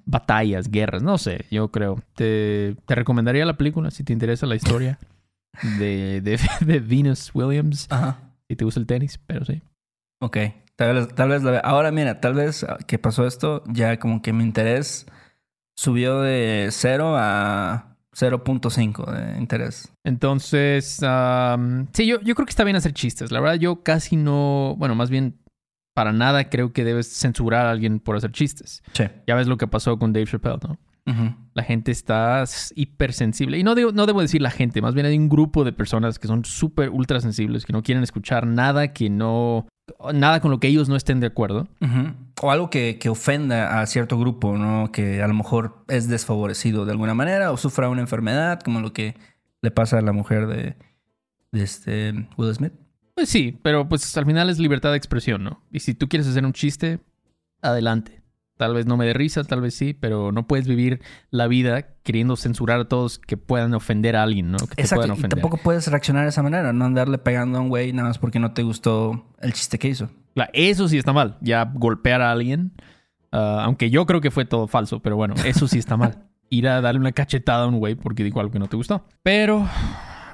batallas, 0.06 0.70
guerras, 0.70 1.04
no 1.04 1.18
sé, 1.18 1.46
yo 1.52 1.70
creo. 1.72 2.02
Te, 2.16 2.76
te 2.86 2.96
recomendaría 2.96 3.46
la 3.46 3.58
película 3.58 3.92
si 3.92 4.04
te 4.04 4.14
interesa 4.14 4.46
la 4.46 4.56
historia. 4.56 5.00
de, 5.80 6.22
de, 6.22 6.80
Venus 6.80 7.32
Williams. 7.34 7.88
Ajá. 7.90 8.20
Si 8.50 8.56
te 8.56 8.66
gusta 8.66 8.80
el 8.80 8.86
tenis, 8.86 9.20
pero 9.26 9.46
sí. 9.46 9.62
Ok. 10.22 10.38
Tal 10.76 10.96
vez, 10.96 11.16
tal 11.16 11.30
vez 11.30 11.44
la 11.44 11.60
Ahora, 11.60 11.92
mira, 11.92 12.20
tal 12.20 12.34
vez 12.34 12.66
que 12.88 13.00
pasó 13.00 13.26
esto, 13.26 13.64
ya 13.68 13.98
como 13.98 14.22
que 14.22 14.34
mi 14.34 14.44
interés 14.44 15.06
subió 15.78 16.22
de 16.22 16.68
0 16.70 17.16
a 17.18 17.95
0.5 18.16 19.12
de 19.12 19.38
interés. 19.40 19.92
Entonces, 20.04 21.00
sí, 21.94 22.08
yo, 22.08 22.22
yo 22.22 22.36
creo 22.36 22.46
que 22.46 22.50
está 22.50 22.64
bien 22.64 22.76
hacer 22.76 22.94
chistes. 22.94 23.32
La 23.32 23.40
verdad, 23.40 23.56
yo 23.56 23.84
casi 23.84 24.16
no, 24.16 24.76
bueno, 24.78 24.96
más 24.96 25.10
bien 25.10 25.40
para 25.94 26.12
nada 26.12 26.50
creo 26.50 26.74
que 26.74 26.84
debes 26.84 27.08
censurar 27.08 27.66
a 27.66 27.72
alguien 27.72 28.00
por 28.00 28.16
hacer 28.16 28.32
chistes. 28.32 28.84
Sí. 28.94 29.06
Ya 29.28 29.36
ves 29.36 29.48
lo 29.48 29.58
que 29.58 29.68
pasó 29.68 29.98
con 29.98 30.14
Dave 30.14 30.26
Chappelle, 30.26 30.60
¿no? 30.62 30.78
La 31.54 31.64
gente 31.64 31.92
está 31.92 32.44
hipersensible. 32.76 33.60
Y 33.60 33.64
no, 33.64 33.76
digo, 33.76 33.92
no 33.92 34.08
debo 34.08 34.22
decir 34.22 34.42
la 34.42 34.50
gente, 34.50 34.82
más 34.82 34.96
bien 34.96 35.06
hay 35.06 35.18
un 35.18 35.30
grupo 35.30 35.64
de 35.64 35.72
personas 35.72 36.18
que 36.18 36.28
son 36.28 36.44
súper 36.46 36.90
ultra 36.90 37.22
sensibles, 37.22 37.66
que 37.66 37.74
no 37.74 37.84
quieren 37.84 38.04
escuchar 38.04 38.48
nada 38.48 38.92
que 38.92 39.10
no. 39.10 39.68
Nada 40.14 40.40
con 40.40 40.50
lo 40.50 40.60
que 40.60 40.68
ellos 40.68 40.90
no 40.90 40.96
estén 40.96 41.20
de 41.20 41.28
acuerdo. 41.28 41.68
O 42.42 42.52
algo 42.52 42.72
que, 42.72 42.98
que, 43.00 43.10
ofenda 43.10 43.80
a 43.80 43.86
cierto 43.86 44.18
grupo, 44.18 44.58
¿no? 44.58 44.92
Que 44.92 45.22
a 45.22 45.28
lo 45.28 45.36
mejor 45.36 45.86
es 45.88 46.08
desfavorecido 46.08 46.86
de 46.86 46.92
alguna 46.92 47.14
manera 47.14 47.52
o 47.52 47.58
sufra 47.58 47.88
una 47.88 48.02
enfermedad, 48.02 48.60
como 48.62 48.82
lo 48.82 48.94
que 48.94 49.16
le 49.62 49.70
pasa 49.70 50.00
a 50.00 50.02
la 50.02 50.12
mujer 50.12 50.48
de, 50.48 50.76
de 51.52 51.64
este 51.64 52.28
Will 52.36 52.54
Smith. 52.54 52.74
Pues 53.14 53.30
sí, 53.30 53.58
pero 53.62 53.88
pues 53.88 54.16
al 54.18 54.26
final 54.26 54.50
es 54.50 54.60
libertad 54.60 54.92
de 54.92 54.98
expresión, 54.98 55.44
¿no? 55.44 55.62
Y 55.72 55.80
si 55.80 55.94
tú 55.94 56.10
quieres 56.10 56.28
hacer 56.28 56.46
un 56.46 56.54
chiste, 56.54 57.00
adelante. 57.62 58.25
Tal 58.58 58.74
vez 58.74 58.86
no 58.86 58.96
me 58.96 59.06
dé 59.06 59.14
risa, 59.14 59.44
tal 59.44 59.60
vez 59.60 59.76
sí, 59.76 59.94
pero 59.94 60.32
no 60.32 60.48
puedes 60.48 60.66
vivir 60.66 61.02
la 61.30 61.48
vida 61.48 61.88
queriendo 62.04 62.38
censurar 62.38 62.80
a 62.80 62.86
todos 62.86 63.20
que 63.20 63.36
puedan 63.36 63.74
ofender 63.74 64.16
a 64.16 64.24
alguien, 64.24 64.52
¿no? 64.52 64.58
Que 64.58 64.82
Exacto, 64.82 65.14
y 65.14 65.22
tampoco 65.24 65.58
puedes 65.58 65.88
reaccionar 65.88 66.24
de 66.24 66.30
esa 66.30 66.42
manera, 66.42 66.72
no 66.72 66.86
andarle 66.86 67.18
pegando 67.18 67.58
a 67.58 67.62
un 67.62 67.68
güey 67.68 67.92
nada 67.92 68.08
más 68.08 68.18
porque 68.18 68.40
no 68.40 68.54
te 68.54 68.64
gustó 68.64 69.26
el 69.42 69.52
chiste 69.52 69.78
que 69.78 69.90
hizo. 69.90 70.10
Eso 70.54 70.88
sí 70.88 70.98
está 70.98 71.12
mal, 71.12 71.38
ya 71.42 71.66
golpear 71.66 72.22
a 72.22 72.32
alguien, 72.32 72.72
ah, 73.34 73.64
aunque 73.66 73.90
yo 73.90 74.06
creo 74.06 74.22
que 74.22 74.32
fue 74.32 74.46
todo 74.46 74.68
falso, 74.68 75.02
pero 75.02 75.18
bueno, 75.18 75.36
eso 75.46 75.68
sí 75.68 75.78
está 75.78 75.98
mal. 75.98 76.24
Ir 76.50 76.70
a 76.70 76.80
darle 76.80 77.00
una 77.02 77.12
cachetada 77.12 77.64
a 77.64 77.68
un 77.68 77.80
güey 77.80 77.96
porque 77.96 78.24
dijo 78.24 78.40
algo 78.40 78.54
que 78.54 78.60
no 78.60 78.68
te 78.68 78.78
gustó. 78.78 79.04
Pero, 79.24 79.68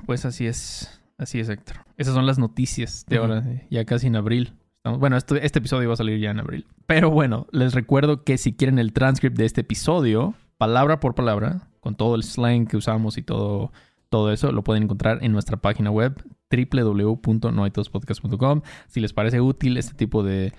pues 0.06 0.26
así 0.26 0.46
es, 0.46 1.02
así 1.18 1.40
es, 1.40 1.50
Héctor. 1.50 1.78
Esas 1.98 2.14
son 2.14 2.26
las 2.26 2.38
noticias 2.38 3.06
de 3.08 3.18
ahora, 3.18 3.44
ya 3.70 3.86
casi 3.86 4.08
en 4.08 4.18
abril 4.18 4.54
bueno, 4.84 5.18
este, 5.18 5.46
este 5.46 5.60
episodio 5.60 5.90
va 5.90 5.94
a 5.94 5.98
salir 5.98 6.20
ya 6.20 6.32
en 6.32 6.40
abril. 6.40 6.66
Pero 6.88 7.12
bueno, 7.12 7.48
les 7.52 7.74
recuerdo 7.74 8.24
que 8.24 8.38
si 8.38 8.54
quieren 8.54 8.80
el 8.80 8.94
transcript 8.94 9.38
de 9.38 9.46
este 9.46 9.62
episodio, 9.62 10.34
palabra 10.58 11.00
por 11.00 11.16
palabra, 11.16 11.68
con 11.80 11.96
todo 11.96 12.16
el 12.16 12.24
slang 12.24 12.68
que 12.68 12.78
usamos 12.78 13.18
y 13.18 13.24
todo, 13.24 13.72
todo 14.10 14.32
eso, 14.32 14.52
lo 14.52 14.64
pueden 14.64 14.84
encontrar 14.84 15.24
en 15.24 15.32
nuestra 15.32 15.58
página 15.58 15.92
web 15.92 16.22
www.noaitospodcast.com. 16.52 18.62
Si 18.88 19.00
les 19.00 19.14
parece 19.14 19.40
útil 19.40 19.78
este 19.78 19.94
tipo 19.94 20.24
de 20.24 20.54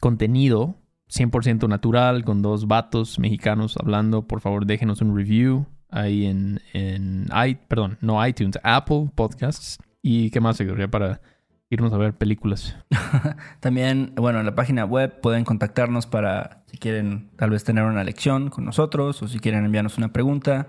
contenido 0.00 0.76
100% 1.08 1.68
natural, 1.68 2.24
con 2.24 2.42
dos 2.42 2.66
vatos 2.66 3.18
mexicanos 3.18 3.76
hablando, 3.80 4.26
por 4.26 4.40
favor 4.40 4.66
déjenos 4.66 5.00
un 5.00 5.16
review 5.16 5.66
ahí 5.88 6.26
en, 6.26 6.60
en 6.72 7.28
perdón, 7.68 7.96
no 8.00 8.24
iTunes, 8.26 8.58
Apple 8.62 9.10
Podcasts. 9.14 9.78
¿Y 10.02 10.30
qué 10.30 10.40
más, 10.40 10.56
seguiría 10.56 10.88
para 10.88 11.20
irnos 11.70 11.92
a 11.92 11.96
ver 11.96 12.14
películas. 12.14 12.76
También, 13.60 14.12
bueno, 14.16 14.40
en 14.40 14.46
la 14.46 14.54
página 14.54 14.84
web 14.84 15.20
pueden 15.20 15.44
contactarnos 15.44 16.06
para 16.06 16.62
si 16.66 16.78
quieren 16.78 17.30
tal 17.36 17.50
vez 17.50 17.64
tener 17.64 17.84
una 17.84 18.04
lección 18.04 18.50
con 18.50 18.64
nosotros 18.64 19.22
o 19.22 19.28
si 19.28 19.38
quieren 19.38 19.64
enviarnos 19.64 19.98
una 19.98 20.12
pregunta. 20.12 20.68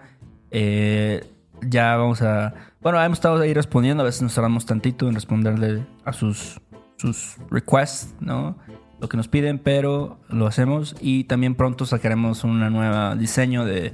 Eh, 0.52 1.26
ya 1.62 1.96
vamos 1.98 2.22
a... 2.22 2.54
Bueno, 2.82 3.02
hemos 3.04 3.18
estado 3.18 3.42
ahí 3.42 3.54
respondiendo, 3.54 4.04
a 4.04 4.06
veces 4.06 4.22
nos 4.22 4.36
tardamos 4.36 4.66
tantito 4.66 5.08
en 5.08 5.16
responderle 5.16 5.86
a 6.06 6.14
sus, 6.14 6.62
sus 6.98 7.38
requests, 7.50 8.16
¿no? 8.20 8.58
Lo 9.00 9.10
que 9.10 9.18
nos 9.18 9.28
piden, 9.28 9.60
pero 9.60 10.20
lo 10.30 10.48
hacemos 10.48 10.96
y 11.00 11.26
también 11.26 11.56
pronto 11.56 11.86
sacaremos 11.86 12.44
un 12.44 12.60
nuevo 12.60 13.16
diseño 13.16 13.66
de, 13.66 13.94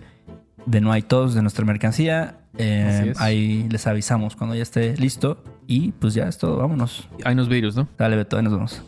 de 0.66 0.82
No 0.82 0.92
hay 0.92 1.02
todos 1.02 1.34
de 1.34 1.42
nuestra 1.42 1.66
mercancía. 1.66 2.43
Eh, 2.58 3.14
ahí 3.18 3.68
les 3.70 3.88
avisamos 3.88 4.36
cuando 4.36 4.56
ya 4.56 4.64
esté 4.64 4.96
listo. 4.98 5.44
Y 5.68 5.92
pues 5.94 6.14
ya 6.14 6.28
es 6.28 6.38
todo, 6.38 6.58
vámonos. 6.58 7.08
Hay 7.24 7.34
unos 7.34 7.48
vídeos, 7.50 7.76
¿no? 7.76 7.88
Dale, 7.98 8.16
Beto, 8.16 8.38
ahí 8.38 8.44
nos 8.44 8.54
vemos. 8.54 8.82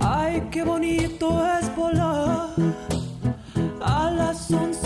Ay, 0.00 0.42
qué 0.50 0.62
bonito 0.62 1.44
es 1.58 1.74
volar 1.74 2.50
a 3.82 4.10
las 4.10 4.50
11 4.50 4.85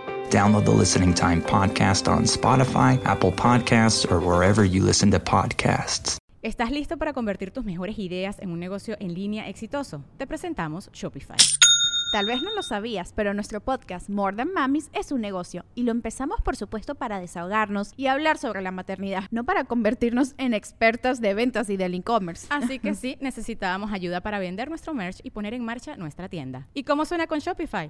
Download 0.31 0.63
the 0.63 0.71
Listening 0.71 1.13
Time 1.13 1.41
Podcast 1.41 2.07
on 2.07 2.23
Spotify, 2.23 2.97
Apple 3.03 3.33
Podcasts, 3.33 4.09
or 4.09 4.21
wherever 4.21 4.63
you 4.63 4.81
listen 4.81 5.11
to 5.11 5.19
podcasts. 5.19 6.17
¿Estás 6.41 6.71
listo 6.71 6.97
para 6.97 7.11
convertir 7.11 7.51
tus 7.51 7.65
mejores 7.65 7.99
ideas 7.99 8.39
en 8.39 8.49
un 8.49 8.59
negocio 8.59 8.95
en 9.01 9.13
línea 9.13 9.49
exitoso? 9.49 10.05
Te 10.17 10.25
presentamos 10.25 10.89
Shopify. 10.93 11.35
Tal 12.13 12.25
vez 12.25 12.41
no 12.41 12.55
lo 12.55 12.63
sabías, 12.63 13.11
pero 13.13 13.33
nuestro 13.33 13.59
podcast 13.59 14.09
More 14.09 14.35
Than 14.35 14.53
Mamis 14.53 14.89
es 14.93 15.11
un 15.11 15.19
negocio 15.19 15.65
y 15.75 15.83
lo 15.83 15.91
empezamos 15.91 16.41
por 16.41 16.55
supuesto 16.55 16.95
para 16.95 17.19
desahogarnos 17.19 17.91
y 17.97 18.07
hablar 18.07 18.37
sobre 18.37 18.61
la 18.61 18.71
maternidad, 18.71 19.25
no 19.31 19.43
para 19.43 19.65
convertirnos 19.65 20.33
en 20.37 20.53
expertas 20.53 21.19
de 21.19 21.33
ventas 21.33 21.69
y 21.69 21.75
del 21.75 21.93
e-commerce. 21.93 22.47
Así 22.49 22.79
que 22.79 22.93
sí, 22.95 23.17
necesitábamos 23.19 23.91
ayuda 23.91 24.21
para 24.21 24.39
vender 24.39 24.69
nuestro 24.69 24.93
merch 24.93 25.19
y 25.23 25.31
poner 25.31 25.53
en 25.53 25.65
marcha 25.65 25.97
nuestra 25.97 26.29
tienda. 26.29 26.69
¿Y 26.73 26.83
cómo 26.83 27.03
suena 27.03 27.27
con 27.27 27.39
Shopify? 27.39 27.89